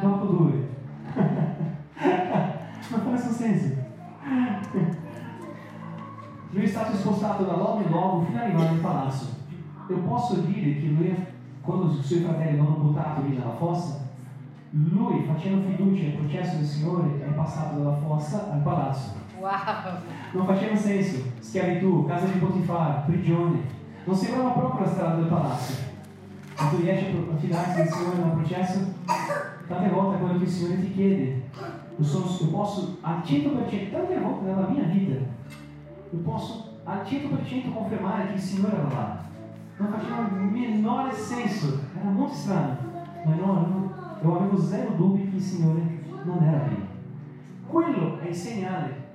dopo 0.00 0.24
2. 0.24 0.68
non 2.90 3.00
fa 3.02 3.10
nessun 3.10 3.32
senso. 3.32 3.74
Lui 6.50 6.62
è 6.62 6.66
stato 6.66 6.96
spostato 6.96 7.42
dall'uomo 7.42 7.82
in 7.82 7.90
luogo 7.90 8.24
fino 8.24 8.38
ad 8.38 8.44
arrivare 8.44 8.70
nel 8.70 8.80
palazzo. 8.80 9.26
Io 9.88 9.96
posso 9.96 10.34
dire 10.36 10.76
che 10.78 10.86
lui, 10.86 11.12
quando 11.60 11.90
i 11.98 12.02
suoi 12.02 12.20
fratelli 12.20 12.56
l'hanno 12.56 12.76
buttato 12.76 13.22
lì 13.22 13.36
nella 13.36 13.56
fossa, 13.56 14.06
lui 14.70 15.24
facendo 15.24 15.66
fiducia 15.66 16.02
nel 16.02 16.18
processo 16.18 16.56
del 16.56 16.66
Signore 16.66 17.20
è 17.20 17.32
passato 17.32 17.78
dalla 17.78 17.96
fossa 17.96 18.52
al 18.52 18.60
palazzo. 18.60 19.26
Wow. 19.40 20.00
Non 20.32 20.46
faceva 20.46 20.76
senso. 20.76 21.22
Schiavitù, 21.38 22.06
casa 22.06 22.26
di 22.26 22.38
Potifar, 22.38 23.04
prigione. 23.06 23.60
Non 24.04 24.16
sembrava 24.16 24.50
proprio 24.50 24.84
la 24.84 24.90
strada 24.90 25.14
del 25.16 25.26
palazzo. 25.26 25.74
Ma 26.56 26.68
tu 26.68 26.76
riesci 26.78 27.06
a 27.06 27.36
fidarti 27.36 27.76
del 27.76 27.88
Signore 27.88 28.16
nel 28.16 28.30
processo? 28.32 28.78
Tante 29.68 29.88
volte 29.90 30.18
quello 30.18 30.38
che 30.38 30.44
il 30.44 30.50
Signore 30.50 30.80
ti 30.80 30.92
chiede, 30.92 31.42
io, 31.96 32.04
sono, 32.04 32.24
io 32.40 32.46
posso 32.48 32.96
al 33.02 33.18
100%, 33.18 33.90
tante 33.92 34.18
volte 34.18 34.44
nella 34.44 34.68
mia 34.68 34.82
vita, 34.84 35.14
io 36.10 36.18
posso 36.24 36.78
al 36.84 37.02
100% 37.02 37.72
confermare 37.72 38.26
che 38.28 38.32
il 38.34 38.40
Signore 38.40 38.76
era 38.76 38.88
là. 38.88 39.26
Non 39.76 39.92
faceva 39.92 40.26
il 40.26 40.42
menore 40.42 41.12
senso, 41.12 41.80
era 41.96 42.10
molto 42.10 42.34
strano. 42.34 42.76
Ma 43.24 43.34
no, 43.34 43.92
eu 44.22 44.34
avevo 44.34 44.60
zero 44.60 44.90
dubbi 44.96 45.30
che 45.30 45.36
il 45.36 45.42
Signore 45.42 45.80
non 46.24 46.42
era 46.42 46.66
lì. 46.66 46.86
Quello 47.66 48.18
è 48.18 48.28
il 48.28 48.34
segnale 48.34 49.07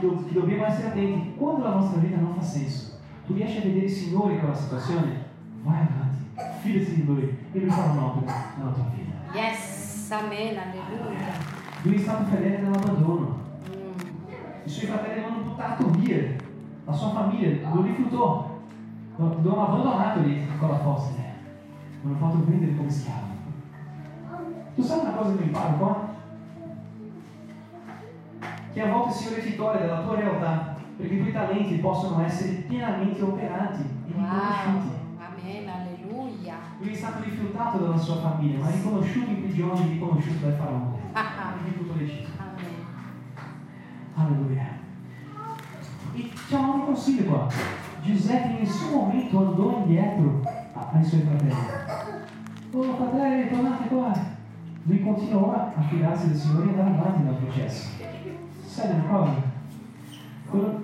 do, 0.00 0.24
che 0.24 0.32
dobbiamo 0.32 0.64
essere 0.66 0.88
attenti 0.88 1.34
quando 1.36 1.62
la 1.64 1.74
nostra 1.74 2.00
vita 2.00 2.16
non 2.16 2.34
fa 2.34 2.42
senso. 2.42 2.98
Tu 3.26 3.34
riesci 3.34 3.58
a 3.58 3.62
vedere 3.62 3.86
il 3.86 3.90
Signore 3.90 4.34
in 4.34 4.38
quella 4.40 4.54
situazione? 4.54 5.30
Vai 5.62 5.80
avanti, 5.80 6.24
fidati 6.60 6.94
di 6.94 7.04
Lui 7.04 7.36
e 7.52 7.58
Lui 7.58 7.70
farà 7.70 7.92
un'opera 7.92 8.34
nella 8.56 8.70
tua 8.70 8.90
vita. 8.94 9.38
Yes, 9.38 10.10
amen, 10.10 10.58
alleluia. 10.58 11.60
Lui 11.82 11.94
è 11.94 11.98
stato 11.98 12.24
fedele 12.24 12.58
nell'abbandono. 12.58 13.38
Mm. 13.70 14.64
I 14.64 14.68
suoi 14.68 14.86
fratelli 14.86 15.20
l'hanno 15.20 15.42
buttato 15.44 15.90
via. 15.90 16.36
La 16.84 16.92
sua 16.92 17.10
famiglia 17.10 17.70
lo 17.72 17.82
rifiutò. 17.82 18.60
Lo, 19.16 19.38
lo 19.42 19.52
hanno 19.52 19.62
abbandonato 19.62 20.20
lì 20.20 20.46
con 20.58 20.68
la 20.68 20.78
fossa. 20.78 21.10
Lo 22.02 22.08
hanno 22.08 22.18
fatto 22.18 22.44
vendere 22.44 22.76
come 22.76 22.90
schiavo. 22.90 23.30
Tu 24.74 24.82
sai 24.82 25.00
una 25.00 25.12
cosa 25.12 25.36
che 25.36 25.42
imparo 25.44 25.76
qua? 25.76 26.11
Che 28.72 28.80
a 28.80 28.90
volte, 28.92 29.12
Signore, 29.12 29.42
ti 29.42 29.56
toglie 29.56 29.86
dalla 29.86 30.02
tua 30.02 30.16
realtà 30.16 30.76
perché 30.96 31.14
i 31.14 31.18
tuoi 31.20 31.32
talenti 31.32 31.74
possono 31.76 32.22
essere 32.24 32.52
pienamente 32.68 33.22
operati 33.22 33.80
e 33.82 34.12
riconosciuti. 34.12 34.88
Wow. 34.88 35.00
Amen. 35.18 35.68
Alleluia. 35.68 36.54
Lui 36.78 36.90
è 36.90 36.94
stato 36.94 37.22
rifiutato 37.22 37.78
dalla 37.78 37.96
sua 37.98 38.16
famiglia, 38.16 38.64
ma 38.64 38.70
riconosciuto 38.70 39.30
in 39.30 39.42
prigione, 39.42 39.86
riconosciuto 39.88 40.46
dal 40.46 40.56
faraone. 40.56 41.00
Di 41.64 41.76
tutto. 41.76 41.92
Amen. 41.92 42.20
Alleluia. 44.14 44.66
E 46.14 46.30
c'è 46.48 46.56
un 46.58 46.84
consiglio 46.84 47.24
qua. 47.30 47.48
Giuseppe 48.02 48.48
in 48.48 48.58
nessun 48.60 48.90
momento 48.92 49.38
andò 49.38 49.76
indietro 49.78 50.40
a- 50.74 50.90
ai 50.92 51.04
suoi 51.04 51.20
fratelli. 51.20 51.54
Oh 52.74 52.96
fratelli, 52.96 53.48
tornate 53.50 53.88
qua. 53.88 54.12
Lui 54.84 55.00
continuò 55.02 55.52
a 55.52 55.80
fidarsi 55.82 56.28
del 56.28 56.36
Signore 56.36 56.66
e 56.66 56.68
andare 56.80 56.98
avanti 56.98 57.22
nel 57.22 57.34
processo. 57.34 57.88
Sai 58.72 58.90
una 58.90 59.04
cosa? 59.04 59.34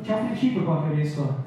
C'è 0.03 0.20
un 0.20 0.27
principio 0.27 0.62
qua 0.62 0.83
che 0.83 0.94
riesco 0.94 1.44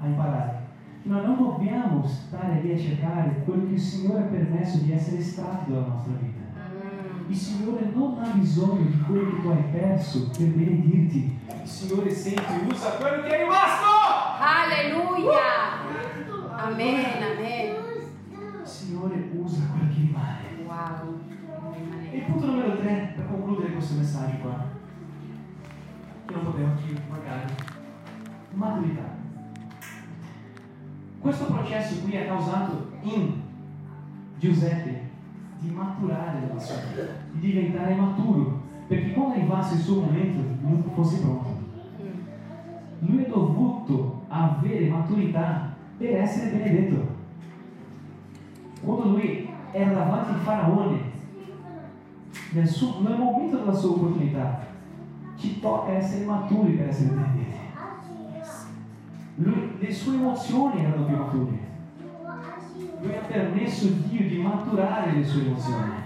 a 0.00 0.06
imparare. 0.06 0.66
Noi 1.04 1.24
non 1.24 1.36
dobbiamo 1.36 2.04
stare 2.04 2.60
lì 2.60 2.72
a 2.72 2.76
cercare 2.76 3.42
quello 3.44 3.68
che 3.68 3.74
il 3.74 3.80
Signore 3.80 4.24
ha 4.24 4.26
permesso 4.26 4.78
di 4.78 4.90
essere 4.90 5.18
estratto 5.18 5.70
dalla 5.70 5.86
nostra 5.86 6.14
vita. 6.20 6.40
Mm. 6.58 7.30
Il 7.30 7.36
Signore 7.36 7.88
non 7.94 8.18
ha 8.20 8.30
bisogno 8.34 8.82
di 8.82 9.00
quello 9.00 9.30
che 9.30 9.40
tu 9.40 9.48
hai 9.48 9.62
perso 9.70 10.28
per 10.36 10.48
benedirti. 10.48 11.38
Il 11.62 11.68
Signore 11.68 12.10
sempre 12.10 12.62
usa 12.68 12.90
quello 12.90 13.22
che 13.22 13.28
è 13.28 13.42
rimasto. 13.42 13.86
Alleluia. 14.40 15.38
Amen. 16.64 17.04
Amen. 17.22 17.74
Il 18.60 18.66
Signore 18.66 19.30
usa 19.36 19.62
quello 19.70 19.88
che 19.94 20.00
rimane. 20.00 20.64
Wow. 20.66 21.20
E 22.10 22.16
il 22.16 22.24
punto 22.24 22.46
numero 22.46 22.76
tre, 22.76 23.12
per 23.14 23.26
concludere 23.28 23.72
questo 23.72 23.94
messaggio 23.94 24.36
qua, 24.38 24.74
che 26.26 26.34
non 26.34 26.44
potevo 26.44 26.70
più 26.84 26.94
magari, 27.08 27.52
maturità. 28.52 29.14
Questo 31.20 31.44
processo 31.46 32.02
qui 32.02 32.16
ha 32.16 32.26
causato 32.26 32.90
in 33.02 33.40
Giuseppe 34.38 35.10
di 35.60 35.70
maturare 35.70 36.40
nella 36.40 36.58
sua 36.58 36.76
vita, 36.76 37.02
di 37.32 37.40
diventare 37.40 37.94
maturo, 37.94 38.60
perché 38.86 39.12
quando 39.12 39.34
arrivasse 39.34 39.74
il 39.74 39.80
suo 39.80 40.00
momento 40.02 40.40
non 40.60 40.82
fosse 40.94 41.20
pronto. 41.20 41.48
Mm. 42.02 43.08
Lui 43.08 43.24
è 43.24 43.28
dovuto 43.28 44.24
avere 44.28 44.88
maturità 44.88 45.74
per 45.96 46.16
essere 46.16 46.50
benedetto. 46.50 47.14
Quando 48.82 49.08
lui 49.16 49.48
era 49.72 49.92
davanti 49.92 50.32
al 50.32 50.40
faraone, 50.40 50.98
nel, 52.50 52.68
suo- 52.68 53.00
nel 53.00 53.16
momento 53.16 53.56
della 53.56 53.72
sua 53.72 53.90
opportunità, 53.90 54.66
ci 55.46 55.60
tocca 55.60 55.92
essere 55.92 56.24
maturi 56.24 56.72
per 56.72 56.88
essere 56.88 57.10
benedetti. 57.10 57.54
Lui- 59.36 59.76
le 59.78 59.92
sue 59.92 60.14
emozioni 60.14 60.84
erano 60.84 61.04
più 61.04 61.16
mature. 61.16 61.64
Lui 63.00 63.14
ha 63.14 63.20
permesso 63.26 63.86
Dio 64.08 64.28
di 64.28 64.38
maturare 64.38 65.12
le 65.12 65.24
sue 65.24 65.46
emozioni. 65.46 66.04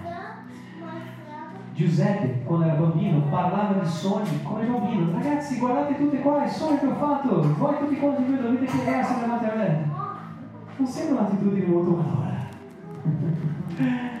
Giuseppe, 1.73 2.43
quando 2.43 2.65
era 2.65 2.75
bambino, 2.75 3.21
parlava 3.29 3.81
di 3.81 3.87
sogni 3.87 4.43
come 4.43 4.65
bambino. 4.65 5.11
Ragazzi, 5.13 5.57
guardate 5.57 5.97
tutti 5.97 6.19
qua 6.19 6.45
i 6.45 6.49
sogni 6.49 6.79
che 6.79 6.85
ho 6.85 6.95
fatto. 6.95 7.55
Voi 7.57 7.77
tutti 7.79 7.97
quanti 7.97 8.23
voi 8.23 8.41
dovete 8.41 8.65
piegare 8.65 9.03
se 9.03 9.19
davanti 9.21 9.45
a 9.45 9.55
me. 9.55 9.89
Non 10.77 10.87
sembra 10.87 11.21
un'attitudine 11.21 11.65
molto 11.65 11.91
matura. 11.91 12.29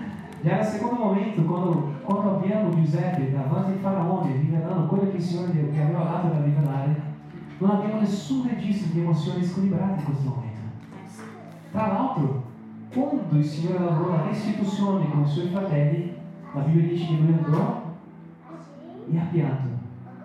Già 0.41 0.55
nel 0.55 0.65
secondo 0.65 1.03
momento, 1.03 1.43
quando, 1.43 1.93
quando 2.03 2.37
abbiamo 2.37 2.73
Giuseppe 2.73 3.31
davanti 3.31 3.73
al 3.73 3.77
faraone, 3.77 4.37
rivelando 4.37 4.87
quello 4.87 5.11
che 5.11 5.17
il 5.17 5.21
Signore 5.21 5.53
gli 5.53 5.79
aveva 5.79 6.03
dato 6.03 6.27
da 6.29 6.43
rivelare, 6.43 7.01
non 7.59 7.69
abbiamo 7.69 7.99
nessun 7.99 8.47
registro 8.49 8.91
di 8.91 9.01
emozioni 9.01 9.43
squilibrate 9.43 9.99
in 9.99 10.05
questo 10.05 10.29
momento. 10.29 10.61
Tra 11.71 11.87
l'altro, 11.87 12.43
quando 12.91 13.37
il 13.37 13.45
Signore 13.45 13.83
lavorò 13.83 14.15
la 14.15 14.27
restituzione 14.29 15.09
con 15.11 15.21
i 15.21 15.27
suoi 15.27 15.49
fratelli, 15.49 16.11
la 16.53 16.61
Bibbia 16.61 16.89
dice 16.89 17.05
che 17.05 17.13
lui 17.21 17.33
andò 17.33 17.81
e 19.11 19.17
ha 19.19 19.27
pianto. 19.31 19.67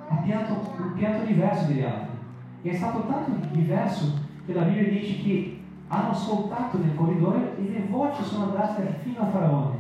Ha 0.09 0.15
pianto 0.17 0.53
un 0.79 0.93
pianto 0.95 1.27
diverso 1.27 1.67
dagli 1.67 1.83
altri. 1.83 2.17
E 2.63 2.71
è 2.71 2.75
stato 2.75 3.07
tanto 3.07 3.49
diverso 3.53 4.13
che 4.47 4.55
la 4.55 4.63
Bibbia 4.63 4.89
dice 4.89 5.23
che 5.23 5.61
hanno 5.89 6.11
ascoltato 6.11 6.79
nel 6.79 6.95
corridoio 6.95 7.55
e 7.59 7.71
le 7.71 7.87
voci 7.91 8.25
sono 8.25 8.45
andate 8.45 8.99
fino 9.03 9.21
a 9.21 9.27
Faraone. 9.27 9.76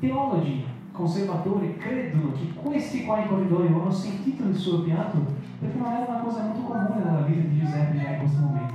Teologi 0.00 0.64
conservatori 0.92 1.76
credono 1.76 2.32
che 2.32 2.52
questi 2.54 3.04
qua 3.04 3.20
in 3.20 3.28
corridoio 3.28 3.68
avevano 3.68 3.90
sentito 3.90 4.44
il 4.44 4.56
suo 4.56 4.82
pianto 4.82 5.24
perché 5.58 5.78
non 5.78 5.92
era 5.92 6.06
una 6.08 6.20
cosa 6.20 6.42
molto 6.42 6.62
comune 6.62 7.04
nella 7.04 7.20
vita 7.22 7.48
di 7.48 7.58
Giuseppe 7.58 7.98
già 7.98 8.10
in 8.10 8.18
questo 8.18 8.40
momento. 8.40 8.74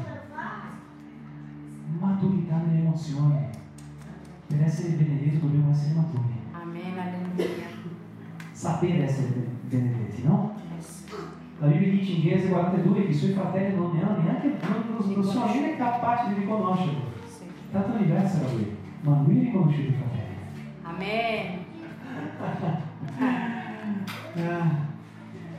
Maturità 2.00 2.58
nelle 2.58 2.80
emozioni. 2.80 3.50
Per 4.48 4.62
essere 4.62 4.90
benedetti 4.90 5.40
dobbiamo 5.40 5.72
essere 5.72 5.94
maturi. 5.96 6.34
Amen. 6.52 6.98
Alleluia. 6.98 7.66
Sapere 8.52 9.04
essere 9.04 9.48
benedetti, 9.68 10.24
no? 10.24 10.54
La 11.60 11.68
Bibbia 11.68 11.90
dice 11.90 12.12
in 12.12 12.22
Genesi 12.22 12.50
42 12.50 13.06
che 13.06 13.12
i 13.12 13.14
suoi 13.14 13.32
fratelli 13.32 13.76
non 13.76 13.92
ne 13.94 14.04
hanno 14.04 14.22
neanche, 14.22 14.56
non, 14.68 15.14
non, 15.14 15.24
sono 15.24 15.46
neanche 15.46 15.78
capaci 15.78 16.34
di 16.34 16.42
riconoscerlo. 16.42 17.14
Tanto 17.72 17.98
diverso 17.98 18.38
era 18.38 18.52
lui, 18.52 18.76
ma 19.06 19.22
lui 19.24 19.40
riconosceva 19.40 19.88
i 19.88 19.94
fratelli. 19.94 20.36
Amen. 20.82 21.64
Ah. 24.36 24.84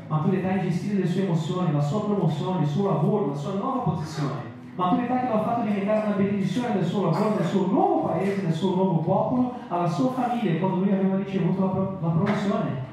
Maturità 0.08 0.50
in 0.50 0.62
gestire 0.62 1.00
le 1.00 1.06
sue 1.06 1.24
emozioni, 1.24 1.72
la 1.72 1.80
sua 1.80 2.04
promozione, 2.04 2.62
il 2.62 2.68
suo 2.68 2.90
lavoro, 2.90 3.28
la 3.28 3.34
sua 3.34 3.54
nuova 3.54 3.78
posizione. 3.80 4.54
Maturità 4.74 5.20
che 5.20 5.28
lo 5.28 5.34
ha 5.34 5.42
fatto 5.42 5.66
diventare 5.66 6.06
una 6.06 6.16
benedizione 6.16 6.74
del 6.74 6.84
suo 6.84 7.10
lavoro, 7.10 7.36
del 7.36 7.46
suo 7.46 7.66
nuovo 7.66 8.06
paese, 8.06 8.42
del 8.42 8.52
suo 8.52 8.74
nuovo 8.74 8.98
popolo, 8.98 9.54
alla 9.68 9.88
sua 9.88 10.12
famiglia, 10.12 10.58
quando 10.58 10.84
lui 10.84 10.92
aveva 10.92 11.16
ricevuto 11.16 11.60
la, 11.64 11.70
pro- 11.70 11.98
la 12.00 12.08
promozione. 12.08 12.84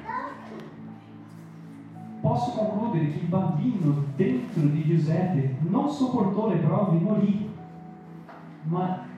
Posso 2.22 2.52
concludere 2.52 3.12
che 3.12 3.18
il 3.20 3.26
bambino 3.26 4.06
dentro 4.16 4.62
di 4.62 4.84
Giuseppe 4.86 5.56
non 5.70 5.90
sopportò 5.90 6.48
le 6.50 6.56
prove 6.56 6.98
e 6.98 7.02
morì, 7.02 7.50
ma 8.64 9.12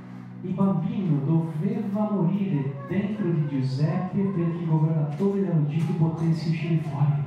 il 0.45 0.53
bambino 0.53 1.17
doveva 1.25 2.09
morire 2.11 2.75
dentro 2.87 3.29
di 3.29 3.47
Giuseppe 3.47 4.19
perché 4.19 4.59
il 4.59 4.67
governatore 4.67 5.41
dell'Egitto 5.41 5.93
potesse 5.93 6.49
uscire 6.49 6.81
fuori. 6.83 7.23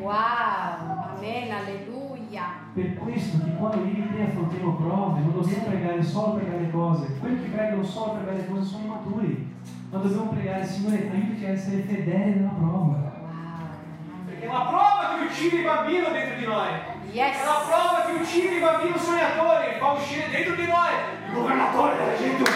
Wow. 0.00 1.16
Amen. 1.16 1.50
Alleluia. 1.50 2.42
Per 2.72 2.94
questo 2.94 3.44
che 3.44 3.54
quando 3.56 3.84
io 3.84 4.04
e 4.04 4.14
te 4.14 4.22
affrontiamo 4.22 4.74
prove 4.74 5.20
non 5.20 5.32
dobbiamo 5.32 5.64
pregare 5.64 6.02
solo 6.02 6.34
per 6.34 6.60
le 6.60 6.70
cose, 6.70 7.18
quelli 7.18 7.42
che 7.42 7.48
pregano 7.48 7.82
solo 7.82 8.12
per 8.12 8.34
le 8.34 8.46
cose 8.46 8.64
sono 8.64 8.84
immaturi, 8.84 9.54
ma 9.90 9.98
dobbiamo 9.98 10.30
pregare 10.30 10.64
Signore 10.64 11.10
aiutaci 11.10 11.44
a 11.44 11.48
essere 11.50 11.82
fedeli 11.82 12.34
nella 12.36 12.48
prova. 12.50 12.94
Wow. 12.96 14.24
Perché 14.26 14.44
è 14.44 14.46
la 14.46 14.66
prova 14.66 15.16
che 15.18 15.24
uccide 15.24 15.56
il 15.56 15.64
bambino 15.64 16.08
dentro 16.10 16.38
di 16.38 16.46
noi. 16.46 16.68
Yes. 17.12 17.36
È 17.36 17.44
la 17.44 17.60
prova 17.68 18.04
che 18.06 18.22
uccide 18.22 18.54
il 18.54 18.60
bambino 18.62 18.96
sognatore, 18.96 19.51
fa 19.92 20.00
uscire 20.00 20.30
dentro 20.30 20.54
di 20.54 20.66
noi 20.66 20.92
il 21.26 21.34
governatore 21.34 21.96
dell'Egitto. 21.96 22.50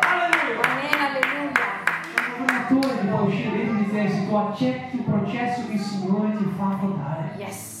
Alleluia! 0.00 0.62
Amen. 0.62 1.00
Alleluia. 1.00 1.50
Il 2.14 2.38
governatore 2.38 3.00
che 3.00 3.08
fa 3.08 3.20
uscire 3.20 3.50
dentro 3.50 3.74
di 3.74 3.90
te 3.90 4.08
se 4.08 4.28
tu 4.28 4.34
accetti 4.34 4.96
il 4.96 5.02
processo 5.02 5.66
che 5.66 5.72
il 5.72 5.80
Signore 5.80 6.36
ti 6.36 6.44
fa 6.56 6.66
affrontare. 6.66 7.34
Yes. 7.38 7.74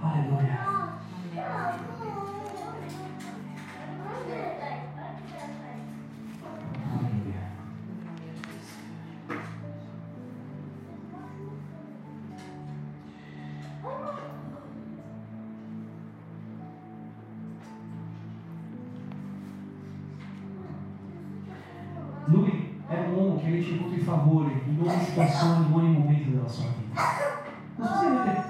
Alleluia. 0.00 0.71
In 25.14 25.20
ogni 25.20 25.28
situazione, 25.28 25.66
in 25.66 25.72
ogni 25.74 25.92
momento 25.98 26.30
della 26.30 26.48
sua 26.48 26.64
so 27.76 27.94
se 27.98 28.06
avete 28.06 28.42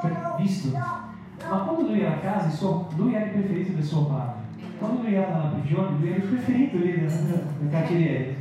per- 0.00 0.34
visto, 0.38 0.76
ma 0.76 1.56
quando 1.58 1.88
lui 1.88 2.00
era 2.00 2.14
a 2.14 2.18
casa, 2.18 2.46
il 2.46 2.96
lui 2.96 3.14
era 3.14 3.24
il 3.24 3.30
preferito 3.30 3.72
del 3.72 3.84
suo 3.84 4.04
padre. 4.06 4.42
Quando 4.78 5.02
lui 5.02 5.14
era 5.14 5.28
nella 5.28 5.54
prigione, 5.58 5.96
lui 5.98 6.08
era 6.08 6.16
il 6.16 6.28
preferito 6.28 6.76
lì 6.76 7.00
del, 7.00 7.46
del 7.58 7.70
carceriere. 7.70 8.36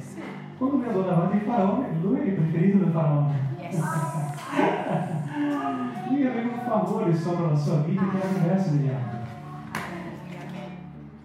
Quando 0.58 0.78
lui 0.78 0.88
andò 0.88 1.02
davanti 1.02 1.38
al 1.38 1.44
faraone, 1.44 1.88
lui 2.02 2.20
era 2.20 2.26
il 2.26 2.34
preferito 2.34 2.78
del 2.78 2.92
faraone. 2.92 3.34
Yes. 3.60 3.82
Lui 6.10 6.28
aveva 6.28 6.54
un 6.54 6.60
favore 6.60 7.16
sopra 7.16 7.48
la 7.48 7.56
sua 7.56 7.78
vita 7.78 8.04
che 8.04 8.18
era 8.18 8.28
diverso 8.28 8.70
dagli 8.70 8.90
altri. 8.90 9.18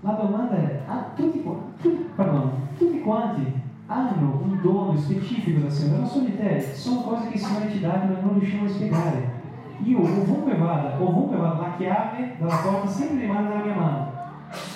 La 0.01 0.13
domanda 0.13 0.57
è, 0.57 0.81
ah, 0.87 1.11
tutti, 1.15 1.43
tutti, 1.43 2.09
pardon, 2.15 2.53
tutti 2.79 3.01
quanti 3.01 3.58
hanno 3.89 4.41
un 4.43 4.61
dono 4.61 4.97
specifico 4.99 5.61
da 5.61 5.71
Signore, 5.71 6.01
non 6.01 6.09
sono 6.09 6.25
di 6.27 6.37
te, 6.37 6.61
sono 6.75 7.01
cose 7.01 7.29
che 7.29 7.35
il 7.35 7.41
Signore 7.41 7.71
ti 7.71 7.81
dà 7.81 8.01
che 8.01 8.07
non 8.21 8.39
riusciamo 8.39 8.67
a 8.67 8.69
spiegare. 8.69 9.37
Io 9.85 9.99
ovunque 10.01 10.57
vada, 10.57 11.01
ovunque 11.01 11.39
vada, 11.39 11.61
la 11.61 11.77
chiave 11.77 12.35
della 12.39 12.57
porta 12.57 12.87
sempre 12.87 13.21
rimane 13.21 13.49
nella 13.49 13.65
mia 13.65 13.75
mano. 13.75 14.13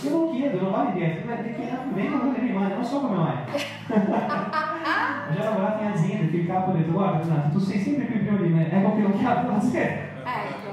Io 0.04 0.10
non 0.10 0.30
chiedo, 0.30 0.60
non 0.60 0.70
vado 0.70 0.90
dietro, 0.92 1.26
perché 1.26 1.78
vengono 1.92 2.30
nelle 2.30 2.42
mie 2.42 2.52
mani, 2.52 2.74
non 2.74 2.84
so 2.84 3.00
come 3.00 3.18
mai. 3.18 3.36
Ho 5.28 5.34
già 5.34 5.44
lavorato 5.44 5.82
in 5.82 5.90
azienda 5.90 6.30
che 6.30 6.36
il 6.36 6.46
capo 6.46 6.70
ha 6.70 6.74
detto, 6.74 6.92
guarda 6.92 7.18
Renato, 7.18 7.50
tu 7.50 7.58
sei 7.58 7.78
sempre 7.80 8.06
qui 8.06 8.18
prima 8.18 8.38
di 8.38 8.48
me, 8.48 8.70
ecco 8.70 8.94
che 8.94 9.02
lo 9.02 9.12
chiamo 9.12 9.50
l'azienda. 9.50 10.00
Ecco. 10.24 10.70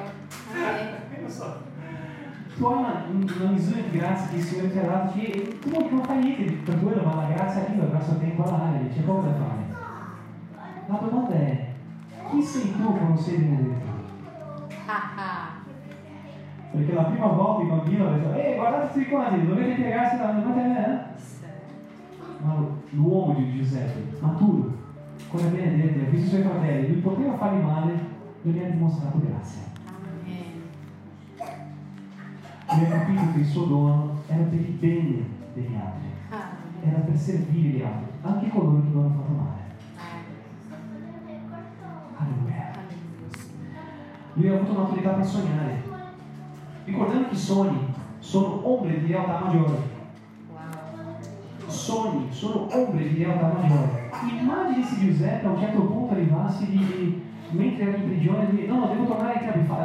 Amen. 0.54 0.88
Io 1.18 1.22
lo 1.24 1.30
so. 1.30 1.69
Una, 2.60 3.06
una 3.08 3.52
misura 3.52 3.80
di 3.80 3.98
grazia 3.98 4.28
che 4.28 4.36
il 4.36 4.44
Signore 4.44 4.72
ti 4.72 4.80
ha 4.80 4.82
dato 4.82 5.18
che 5.18 5.60
tu 5.62 5.70
non, 5.70 6.04
fai 6.04 6.20
niente 6.20 6.52
per 6.66 6.84
quello, 6.84 7.04
ma 7.04 7.16
la 7.16 7.34
grazia 7.34 7.62
arriva 7.62 7.86
te 7.86 8.26
in 8.26 8.36
quella 8.36 8.64
area, 8.64 8.90
c'è 8.90 9.00
poco 9.02 9.22
da 9.22 9.34
fare. 9.34 9.68
La 10.88 10.98
domanda 10.98 11.36
è, 11.36 11.68
chi 12.30 12.42
sei 12.42 12.76
tu 12.76 12.94
che 12.94 13.00
non 13.00 13.18
sei 13.18 13.38
benedetto? 13.38 13.88
Perché 16.72 16.94
la 16.94 17.04
prima 17.04 17.28
volta 17.28 17.62
il 17.62 17.70
bambino 17.70 18.08
ha 18.08 18.12
detto, 18.12 18.34
ehi 18.34 18.56
guardate 18.56 18.94
tutti 18.94 19.08
quanti, 19.08 19.48
dovete 19.48 19.74
piegarsi 19.76 20.18
davanti 20.18 20.48
a 20.50 20.54
me? 20.54 21.04
Ma 22.42 22.56
l'uomo 22.90 23.34
di 23.36 23.56
Giuseppe, 23.56 24.18
maturo, 24.20 24.74
con 25.30 25.40
le 25.40 25.48
benedette, 25.48 26.06
ha 26.06 26.10
visto 26.10 26.36
i 26.36 26.42
suoi 26.42 26.52
fratelli, 26.52 26.88
lui 26.88 27.02
poteva 27.02 27.38
fargli 27.38 27.64
male, 27.64 28.00
lui 28.42 28.54
gli 28.54 28.64
ha 28.64 28.68
dimostrato 28.70 29.18
grazia. 29.20 29.69
Lui 32.72 32.86
ha 32.86 32.90
capito 32.90 33.22
che 33.34 33.40
il 33.40 33.46
suo 33.46 33.66
dono 33.66 34.22
era 34.28 34.44
per 34.44 34.60
il 34.60 34.72
bene 34.80 35.26
degli 35.54 35.76
altri, 35.76 36.10
Amen. 36.30 36.48
era 36.84 37.00
per 37.00 37.18
servire 37.18 37.70
gli 37.70 37.82
altri, 37.82 38.12
anche 38.22 38.50
coloro 38.50 38.82
che 38.82 38.90
lo 38.94 39.00
hanno 39.00 39.10
fatto 39.10 39.32
male. 39.32 39.58
Alleluia. 42.18 42.72
Lui 44.34 44.50
ha 44.50 44.54
avuto 44.56 44.80
maturità 44.80 45.10
per 45.12 45.26
sognare. 45.26 45.84
Ricordando 46.86 47.28
che 47.28 47.34
i 47.34 47.38
sogni 47.38 47.94
sono 48.20 48.68
ombre 48.68 49.00
di 49.00 49.08
realtà 49.08 49.40
maggiori. 49.46 49.74
Wow. 50.52 51.68
Sogni 51.68 52.32
sono 52.32 52.68
ombre 52.72 53.10
di 53.10 53.24
realtà 53.24 53.48
maggiori. 53.48 54.08
Immagini 54.40 54.84
se 54.84 55.00
Giuseppe 55.00 55.48
a 55.48 55.50
un 55.52 55.60
certo 55.60 55.82
punto 55.82 56.14
arrivasse 56.14 56.66
di- 56.68 57.28
mentre 57.52 57.84
era 57.84 57.98
in 57.98 58.06
prigione, 58.06 58.50
di 58.50 58.66
no, 58.66 58.88
devo 58.88 59.06
tornare 59.06 59.40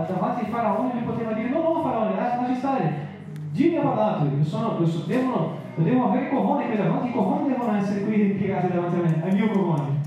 davanti 0.06 0.44
ai 0.44 0.50
faraone, 0.50 0.92
lui 0.94 1.02
poteva 1.02 1.32
dire 1.32 1.48
no, 1.48 1.62
no, 1.62 1.82
faraone, 1.82 2.14
lascia 2.14 2.54
stare. 2.54 3.12
Dio 3.52 3.70
mi 3.70 3.76
ha 3.76 3.82
parlato, 3.82 4.24
io 4.26 4.44
sono, 4.44 4.78
devono, 5.06 5.56
devo 5.76 6.08
avere 6.08 6.28
coglione 6.28 6.66
qui 6.66 6.76
davanti, 6.76 7.08
i 7.08 7.12
coglioni 7.12 7.48
devono 7.48 7.76
essere 7.76 8.02
qui 8.02 8.30
impiegati 8.30 8.72
davanti 8.72 8.96
a 8.96 9.02
me, 9.02 9.28
il 9.28 9.34
mio 9.34 9.48
coglione. 9.50 10.02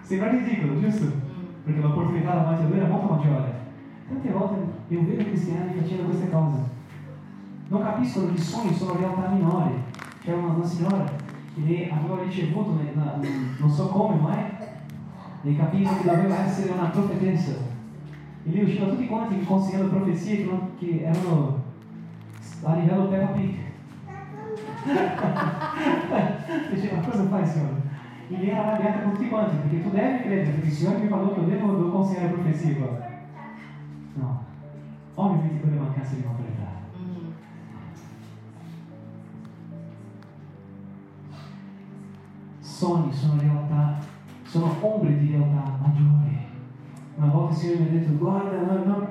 Sembra 0.00 0.30
ridicolo, 0.30 0.80
giusto? 0.80 1.06
Perché 1.64 1.80
l'opportunità 1.80 2.34
davanti 2.34 2.64
a 2.64 2.68
lui 2.68 2.78
era 2.78 2.88
molto 2.88 3.14
maggiore. 3.14 3.60
Tante 4.08 4.30
volte 4.30 4.54
io 4.88 5.04
vedo 5.04 5.24
cristiani 5.24 5.74
facendo 5.80 6.04
queste 6.04 6.30
cose, 6.30 6.58
non 7.68 7.82
capiscono 7.82 8.26
che 8.26 8.34
i 8.34 8.38
sogni 8.38 8.74
sono 8.74 8.96
realtà 8.96 9.28
minori. 9.28 9.82
C'era 10.22 10.36
una, 10.36 10.52
una 10.54 10.64
signora 10.64 11.04
che 11.54 11.90
aveva 11.92 12.22
ricevuto, 12.22 12.74
ne- 12.74 12.92
na- 12.94 13.18
non 13.58 13.70
so 13.70 13.86
come 13.88 14.16
mai, 14.16 14.44
lei 15.42 15.56
capiva 15.56 15.96
che 15.96 16.08
doveva 16.08 16.44
essere 16.44 16.72
una 16.72 16.88
profetessa. 16.88 17.52
E 18.44 18.50
lei 18.50 18.64
usciva 18.64 18.86
tutti 18.86 19.06
quanti 19.06 19.44
consigliando 19.44 19.88
profezie 19.88 20.36
che, 20.38 20.44
non- 20.44 20.70
che 20.78 21.02
erano 21.02 21.62
a 22.64 22.74
livello 22.74 23.08
Peppa 23.08 23.32
Pig. 23.32 23.56
Diceva, 26.74 27.00
cosa 27.00 27.28
fai, 27.28 27.46
signore? 27.46 27.80
E 28.28 28.36
lei 28.36 28.48
era 28.48 28.64
arrabbiata 28.66 29.02
con 29.02 29.12
tutti 29.12 29.28
quanti, 29.28 29.56
perché 29.56 29.82
tu 29.82 29.90
devi 29.90 30.22
credere, 30.22 30.50
perché 30.50 30.66
il 30.66 30.72
Signore 30.72 30.98
mi 30.98 31.08
falou 31.08 31.34
che 31.34 31.40
io 31.40 31.46
devo, 31.46 31.72
devo 31.72 31.90
consigliare 31.90 32.28
profezie 32.28 32.76
qua. 32.76 33.10
No, 34.14 34.44
ovviamente 35.14 35.60
quella 35.60 35.82
mancanza 35.82 36.14
di 36.14 36.22
maturità. 36.24 36.70
Sogni 42.60 43.12
sono 43.12 43.40
realtà, 43.40 43.98
sono 44.52 44.76
ombre 44.80 45.18
di 45.18 45.30
realtà 45.30 45.78
maggiori. 45.80 46.36
Una 47.16 47.26
volta 47.28 47.52
il 47.52 47.56
Signore 47.56 47.80
mi 47.80 47.88
ha 47.88 48.00
detto, 48.00 48.18
guarda, 48.18 48.60
no, 48.60 48.84
no. 48.84 49.08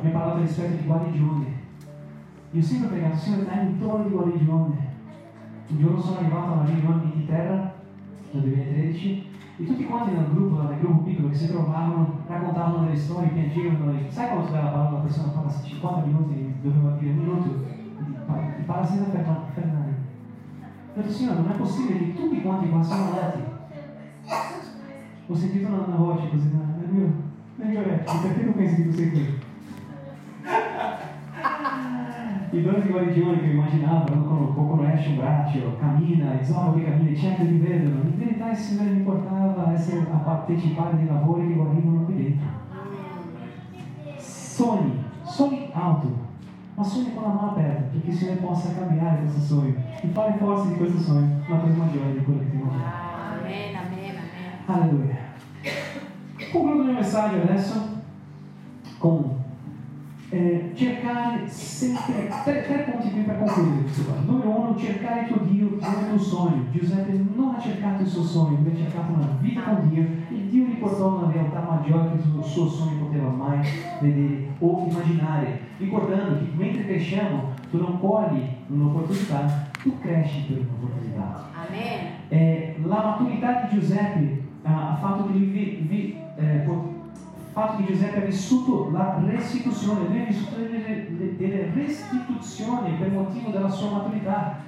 mi 0.00 0.08
ha 0.08 0.12
parlato 0.12 0.38
rispetto 0.38 0.76
di 0.76 0.86
guarigione. 0.86 1.46
Io 2.52 2.62
sempre 2.62 2.90
pregato, 2.90 3.16
Signore, 3.16 3.44
dai 3.44 3.66
un 3.66 3.78
dono 3.80 4.04
di 4.04 4.10
guarigione. 4.10 4.90
Un 5.66 5.78
giorno 5.80 6.00
sono 6.00 6.18
arrivato 6.18 6.46
a 6.46 6.52
una 6.52 6.64
riunione 6.64 7.02
in 7.02 7.08
Inghilterra, 7.08 7.74
nel 8.30 8.42
2013, 8.42 9.26
e 9.58 9.66
tutti 9.66 9.84
quanti 9.84 10.14
nel 10.14 10.30
gruppo, 10.32 10.62
nel 10.62 10.78
gruppo 10.78 11.02
piccolo 11.02 11.28
che 11.30 11.34
si 11.34 11.48
trovavano, 11.48 12.20
raccontavano 12.28 12.84
delle 12.84 12.96
storie, 12.96 13.30
piangevano. 13.30 13.98
e 13.98 14.10
Sai 14.10 14.28
tu 14.28 14.52
dai 14.52 14.62
la 14.62 14.70
parola, 14.70 14.90
la 14.90 14.98
persona 14.98 15.32
parla 15.32 15.50
50 15.50 16.06
minuti, 16.06 16.54
doveva 16.62 16.96
dire 16.98 17.10
un 17.10 17.18
minuto, 17.18 17.48
ti 17.48 18.62
parla, 18.64 18.86
senza 18.86 19.10
ferma- 19.10 19.44
fermare. 19.54 19.94
Ho 20.94 21.00
detto, 21.00 21.10
Signore, 21.10 21.40
non 21.40 21.50
è 21.50 21.54
possibile 21.56 21.98
che 21.98 22.14
tutti 22.14 22.40
quanti 22.42 22.68
qua 22.68 22.80
siano 22.80 23.04
andati. 23.06 23.51
Ho 25.32 25.34
sentito 25.34 25.66
una, 25.66 25.84
una 25.86 25.96
voce 25.96 26.28
così, 26.28 26.50
nel 26.52 26.90
mio, 26.90 27.10
nel 27.56 27.68
mio 27.68 27.80
orecchio, 27.80 28.20
perché 28.20 28.44
tu 28.44 28.52
pensi 28.52 28.76
che 28.76 28.82
tu 28.82 28.94
sei 28.94 29.10
qui? 29.10 29.40
I 32.50 32.62
doni 32.62 32.82
di 32.82 32.88
guarigione 32.88 33.40
che 33.40 33.46
immaginavo, 33.46 34.12
quando, 34.12 34.52
quando 34.52 34.84
esce 34.88 35.08
un 35.08 35.16
braccio, 35.16 35.76
cammina, 35.80 36.38
esorgo 36.38 36.74
che 36.74 36.84
cammina, 36.84 37.18
cerca 37.18 37.44
di 37.44 37.56
vederlo. 37.56 38.02
In 38.02 38.18
verità 38.18 38.50
il 38.50 38.56
Signore 38.58 38.90
mi 38.90 39.00
portava 39.04 39.64
a, 39.64 39.72
essere, 39.72 40.00
a 40.12 40.16
partecipare 40.18 40.96
dei 40.96 41.06
lavori 41.06 41.48
che 41.48 41.54
guarivano 41.54 42.04
qui 42.04 42.14
dentro. 42.14 42.48
Sogni, 44.18 45.02
sogni 45.22 45.70
alto, 45.72 46.14
ma 46.74 46.82
sogni 46.82 47.14
con 47.14 47.22
la 47.22 47.28
mano 47.30 47.50
aperta, 47.52 47.84
perché 47.90 48.10
il 48.10 48.14
Signore 48.14 48.36
possa 48.36 48.74
cambiare 48.74 49.20
questo 49.20 49.40
sogno 49.40 49.76
e 49.98 50.08
fare 50.08 50.36
forza 50.38 50.68
di 50.68 50.76
questo 50.76 51.00
sogno 51.00 51.40
una 51.48 51.58
cosa 51.58 51.74
maggiore 51.74 52.12
di 52.12 52.22
quello 52.22 52.40
che 52.40 52.50
ti. 52.50 52.56
Amen, 52.60 53.74
amen, 53.74 54.10
amen. 54.10 54.22
Alleluia. 54.66 55.11
Messaggio 57.12 57.42
adesso 57.42 57.88
con 58.96 59.34
eh, 60.30 60.72
cercare 60.74 61.46
sempre 61.46 62.30
tre, 62.42 62.64
tre 62.64 62.90
punti 62.90 63.10
qui 63.10 63.20
per 63.20 63.36
concludere 63.36 63.82
questo 63.82 64.04
qua. 64.04 64.14
Numero 64.24 64.48
uno, 64.48 64.78
cercare 64.78 65.26
tuo 65.26 65.44
Dio 65.44 65.76
non 65.78 65.92
il 66.00 66.08
tuo 66.08 66.18
sogno. 66.18 66.64
Giuseppe 66.70 67.22
non 67.34 67.54
ha 67.54 67.60
cercato 67.60 68.00
il 68.00 68.08
suo 68.08 68.22
sogno, 68.22 68.60
lui 68.62 68.72
ha 68.72 68.76
cercato 68.76 69.12
una 69.12 69.36
vita 69.40 69.60
con 69.60 69.90
Dio 69.90 70.02
e 70.04 70.48
Dio 70.48 70.64
gli 70.64 70.78
portò 70.78 71.18
una 71.18 71.30
realtà 71.30 71.60
maggiore 71.60 72.12
che 72.12 72.16
il 72.16 72.44
suo 72.44 72.66
sogno 72.66 73.04
poteva 73.04 73.28
mai 73.28 73.60
vedere 74.00 74.46
o 74.60 74.86
immaginare. 74.88 75.60
Ricordando 75.76 76.38
che 76.38 76.46
mentre 76.56 76.86
cresciamo, 76.86 77.52
tu 77.70 77.76
non 77.76 78.00
cogli 78.00 78.40
un'opportunità, 78.68 79.68
tu 79.82 79.98
cresci 80.00 80.46
per 80.48 80.60
un'opportunità. 80.60 81.50
Eh, 82.28 82.76
la 82.82 83.04
maturità 83.04 83.68
di 83.68 83.78
Giuseppe 83.78 84.44
ha 84.62 84.96
fatto 84.98 85.26
che 85.26 85.32
lui 85.32 85.44
vi, 85.44 85.86
vi, 85.86 86.16
eh, 86.36 86.64
fatto 87.52 87.76
che 87.76 87.92
Giuseppe 87.92 88.22
ha 88.22 88.24
vissuto 88.24 88.90
la 88.90 89.20
restituzione, 89.26 90.08
lui 90.08 90.22
ha 90.22 90.24
vissuto 90.24 90.56
delle, 90.56 91.36
delle- 91.36 91.70
restituzioni 91.74 92.96
per 92.98 93.10
motivo 93.10 93.50
della 93.50 93.68
sua 93.68 93.90
maturità. 93.90 94.60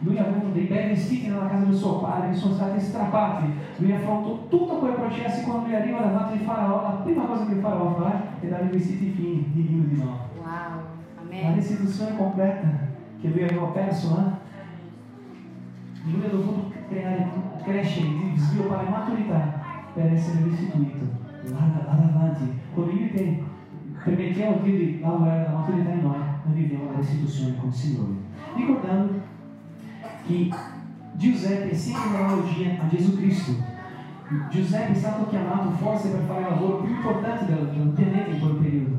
Lui 0.00 0.16
aveva 0.16 0.38
dei 0.52 0.66
bei 0.66 0.90
vestiti 0.90 1.26
nella 1.26 1.48
casa 1.48 1.64
del 1.64 1.74
suo 1.74 1.98
padre 1.98 2.30
che 2.30 2.36
sono 2.36 2.54
stati 2.54 2.78
strappati. 2.78 3.46
Lui 3.78 3.92
affrontò 3.92 4.46
tutto 4.48 4.76
quel 4.76 4.92
processo 4.92 5.40
e 5.40 5.42
quando 5.42 5.66
lui 5.66 5.74
arriva 5.74 5.98
davanti 5.98 6.38
al 6.38 6.44
faraò, 6.44 6.82
la 6.82 7.00
prima 7.02 7.24
cosa 7.24 7.46
che 7.46 7.54
faraò 7.56 7.96
fa 7.96 8.22
è 8.40 8.46
dare 8.46 8.66
i 8.66 8.68
vestiti 8.68 9.10
fini 9.10 9.50
di 9.52 9.66
lino 9.66 9.84
di 9.86 9.96
nuovo. 9.96 10.18
Wow. 10.36 10.44
La 10.44 11.22
Amen. 11.22 11.54
restituzione 11.56 12.16
completa 12.16 12.68
che 13.20 13.28
lui 13.28 13.42
aveva 13.42 13.66
perso, 13.66 14.16
eh? 14.16 14.46
Lui 16.12 16.24
ha 16.24 16.28
dovuto 16.28 16.72
creare, 16.88 17.28
crescere, 17.64 18.06
sviluppare 18.36 18.88
maturità 18.88 19.60
per 19.94 20.12
essere 20.12 20.44
restituito 20.44 21.26
là, 21.50 21.84
là 21.86 21.94
davanti. 21.94 22.58
Quando 22.74 22.92
io 22.92 23.06
e 23.06 23.10
te 23.12 23.42
permettiamo 24.04 24.56
a 24.56 24.58
Dio 24.60 24.76
di 24.76 25.00
lavorare 25.00 25.42
la 25.42 25.58
maturità 25.58 25.90
in 25.90 26.02
noi, 26.02 26.18
noi 26.44 26.54
viviamo 26.54 26.90
la 26.90 26.98
restituzione 26.98 27.56
con 27.56 27.68
il 27.68 27.74
Signore. 27.74 28.12
Ricordando 28.54 29.20
che 30.26 30.50
Giuseppe 31.14 31.70
è 31.70 31.74
sempre 31.74 32.08
un'analogia 32.10 32.80
a 32.80 32.88
Gesù 32.88 33.16
Cristo. 33.16 33.52
Giuseppe 34.50 34.92
è 34.92 34.94
stato 34.94 35.26
chiamato 35.28 35.70
forse 35.70 36.10
per 36.10 36.24
fare 36.26 36.40
il 36.40 36.48
lavoro 36.48 36.82
più 36.82 36.94
importante 36.94 37.46
del, 37.46 37.66
del 37.68 37.88
pianeta 37.88 38.30
in 38.30 38.40
quel 38.40 38.54
periodo. 38.56 38.98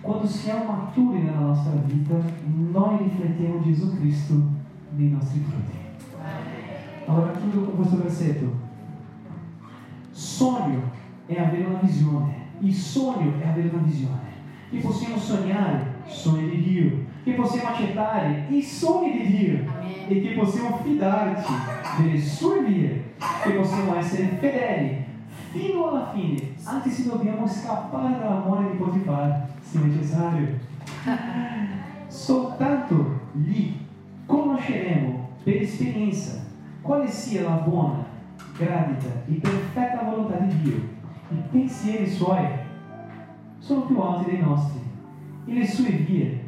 Quando 0.00 0.26
siamo 0.26 0.64
maturi 0.64 1.22
nella 1.22 1.38
nostra 1.38 1.72
vita, 1.86 2.14
noi 2.44 2.98
riflettiamo 2.98 3.62
Gesù 3.62 3.96
Cristo 3.96 4.34
nei 4.96 5.10
nostri 5.10 5.40
frutti. 5.40 5.76
Allora 7.06 7.30
chiudo 7.32 7.64
con 7.64 7.76
questo 7.76 7.96
versetto. 7.96 8.62
Sogno 10.10 11.02
è 11.26 11.40
avere 11.40 11.64
una 11.64 11.80
visione. 11.80 12.42
Il 12.60 12.74
sogno 12.74 13.40
è 13.40 13.46
avere 13.46 13.68
una 13.72 13.82
visione. 13.82 14.32
Che 14.70 14.78
possiamo 14.78 15.18
sognare, 15.18 15.94
sogni 16.06 16.50
di 16.50 16.62
Dio. 16.62 17.04
Che 17.22 17.32
possiamo 17.32 17.68
accettare, 17.68 18.46
i 18.48 18.62
sogni 18.62 19.12
di 19.12 19.36
Dio. 19.36 19.58
Amen. 19.68 19.84
e 20.06 20.20
che 20.20 20.34
possiamo 20.34 20.78
fidarci 20.82 21.52
delle 21.98 22.20
sue 22.20 22.62
vie, 22.64 23.14
che 23.42 23.50
possiamo 23.52 23.96
essere 23.96 24.36
fedeli 24.38 25.04
fino 25.50 25.88
alla 25.88 26.10
fine, 26.12 26.54
anche 26.64 26.90
se 26.90 27.08
dobbiamo 27.08 27.46
scappare 27.46 28.18
dall'amore 28.18 28.72
di 28.72 28.76
Potifar, 28.76 29.46
se 29.60 29.78
necessario. 29.78 30.58
Soltanto 32.08 33.20
lì 33.32 33.86
conosceremo 34.26 35.28
per 35.42 35.56
esperienza 35.62 36.44
quale 36.82 37.08
sia 37.08 37.42
la 37.42 37.56
buona, 37.56 38.04
gradita 38.58 39.22
e 39.26 39.32
perfetta 39.34 40.02
volontà 40.02 40.36
di 40.38 40.60
Dio. 40.60 40.93
I 41.30 41.36
pensieri 41.50 42.10
suoi 42.10 42.46
sono 43.58 43.86
più 43.86 43.98
alti 43.98 44.30
dei 44.30 44.40
nostri 44.40 44.80
e 45.46 45.54
le 45.54 45.66
sue 45.66 45.90
vie 45.90 46.42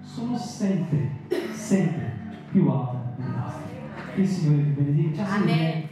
sono 0.00 0.36
sempre, 0.36 1.10
sempre 1.52 2.12
più 2.50 2.68
alte 2.68 2.96
delle 3.16 3.36
nostre. 3.36 3.62
Che 4.14 4.20
il 4.20 4.28
Signore 4.28 4.62
ti 4.62 4.70
benedica. 4.70 5.24
Ciao, 5.24 5.36
Amen. 5.36 5.48
Signore. 5.48 5.91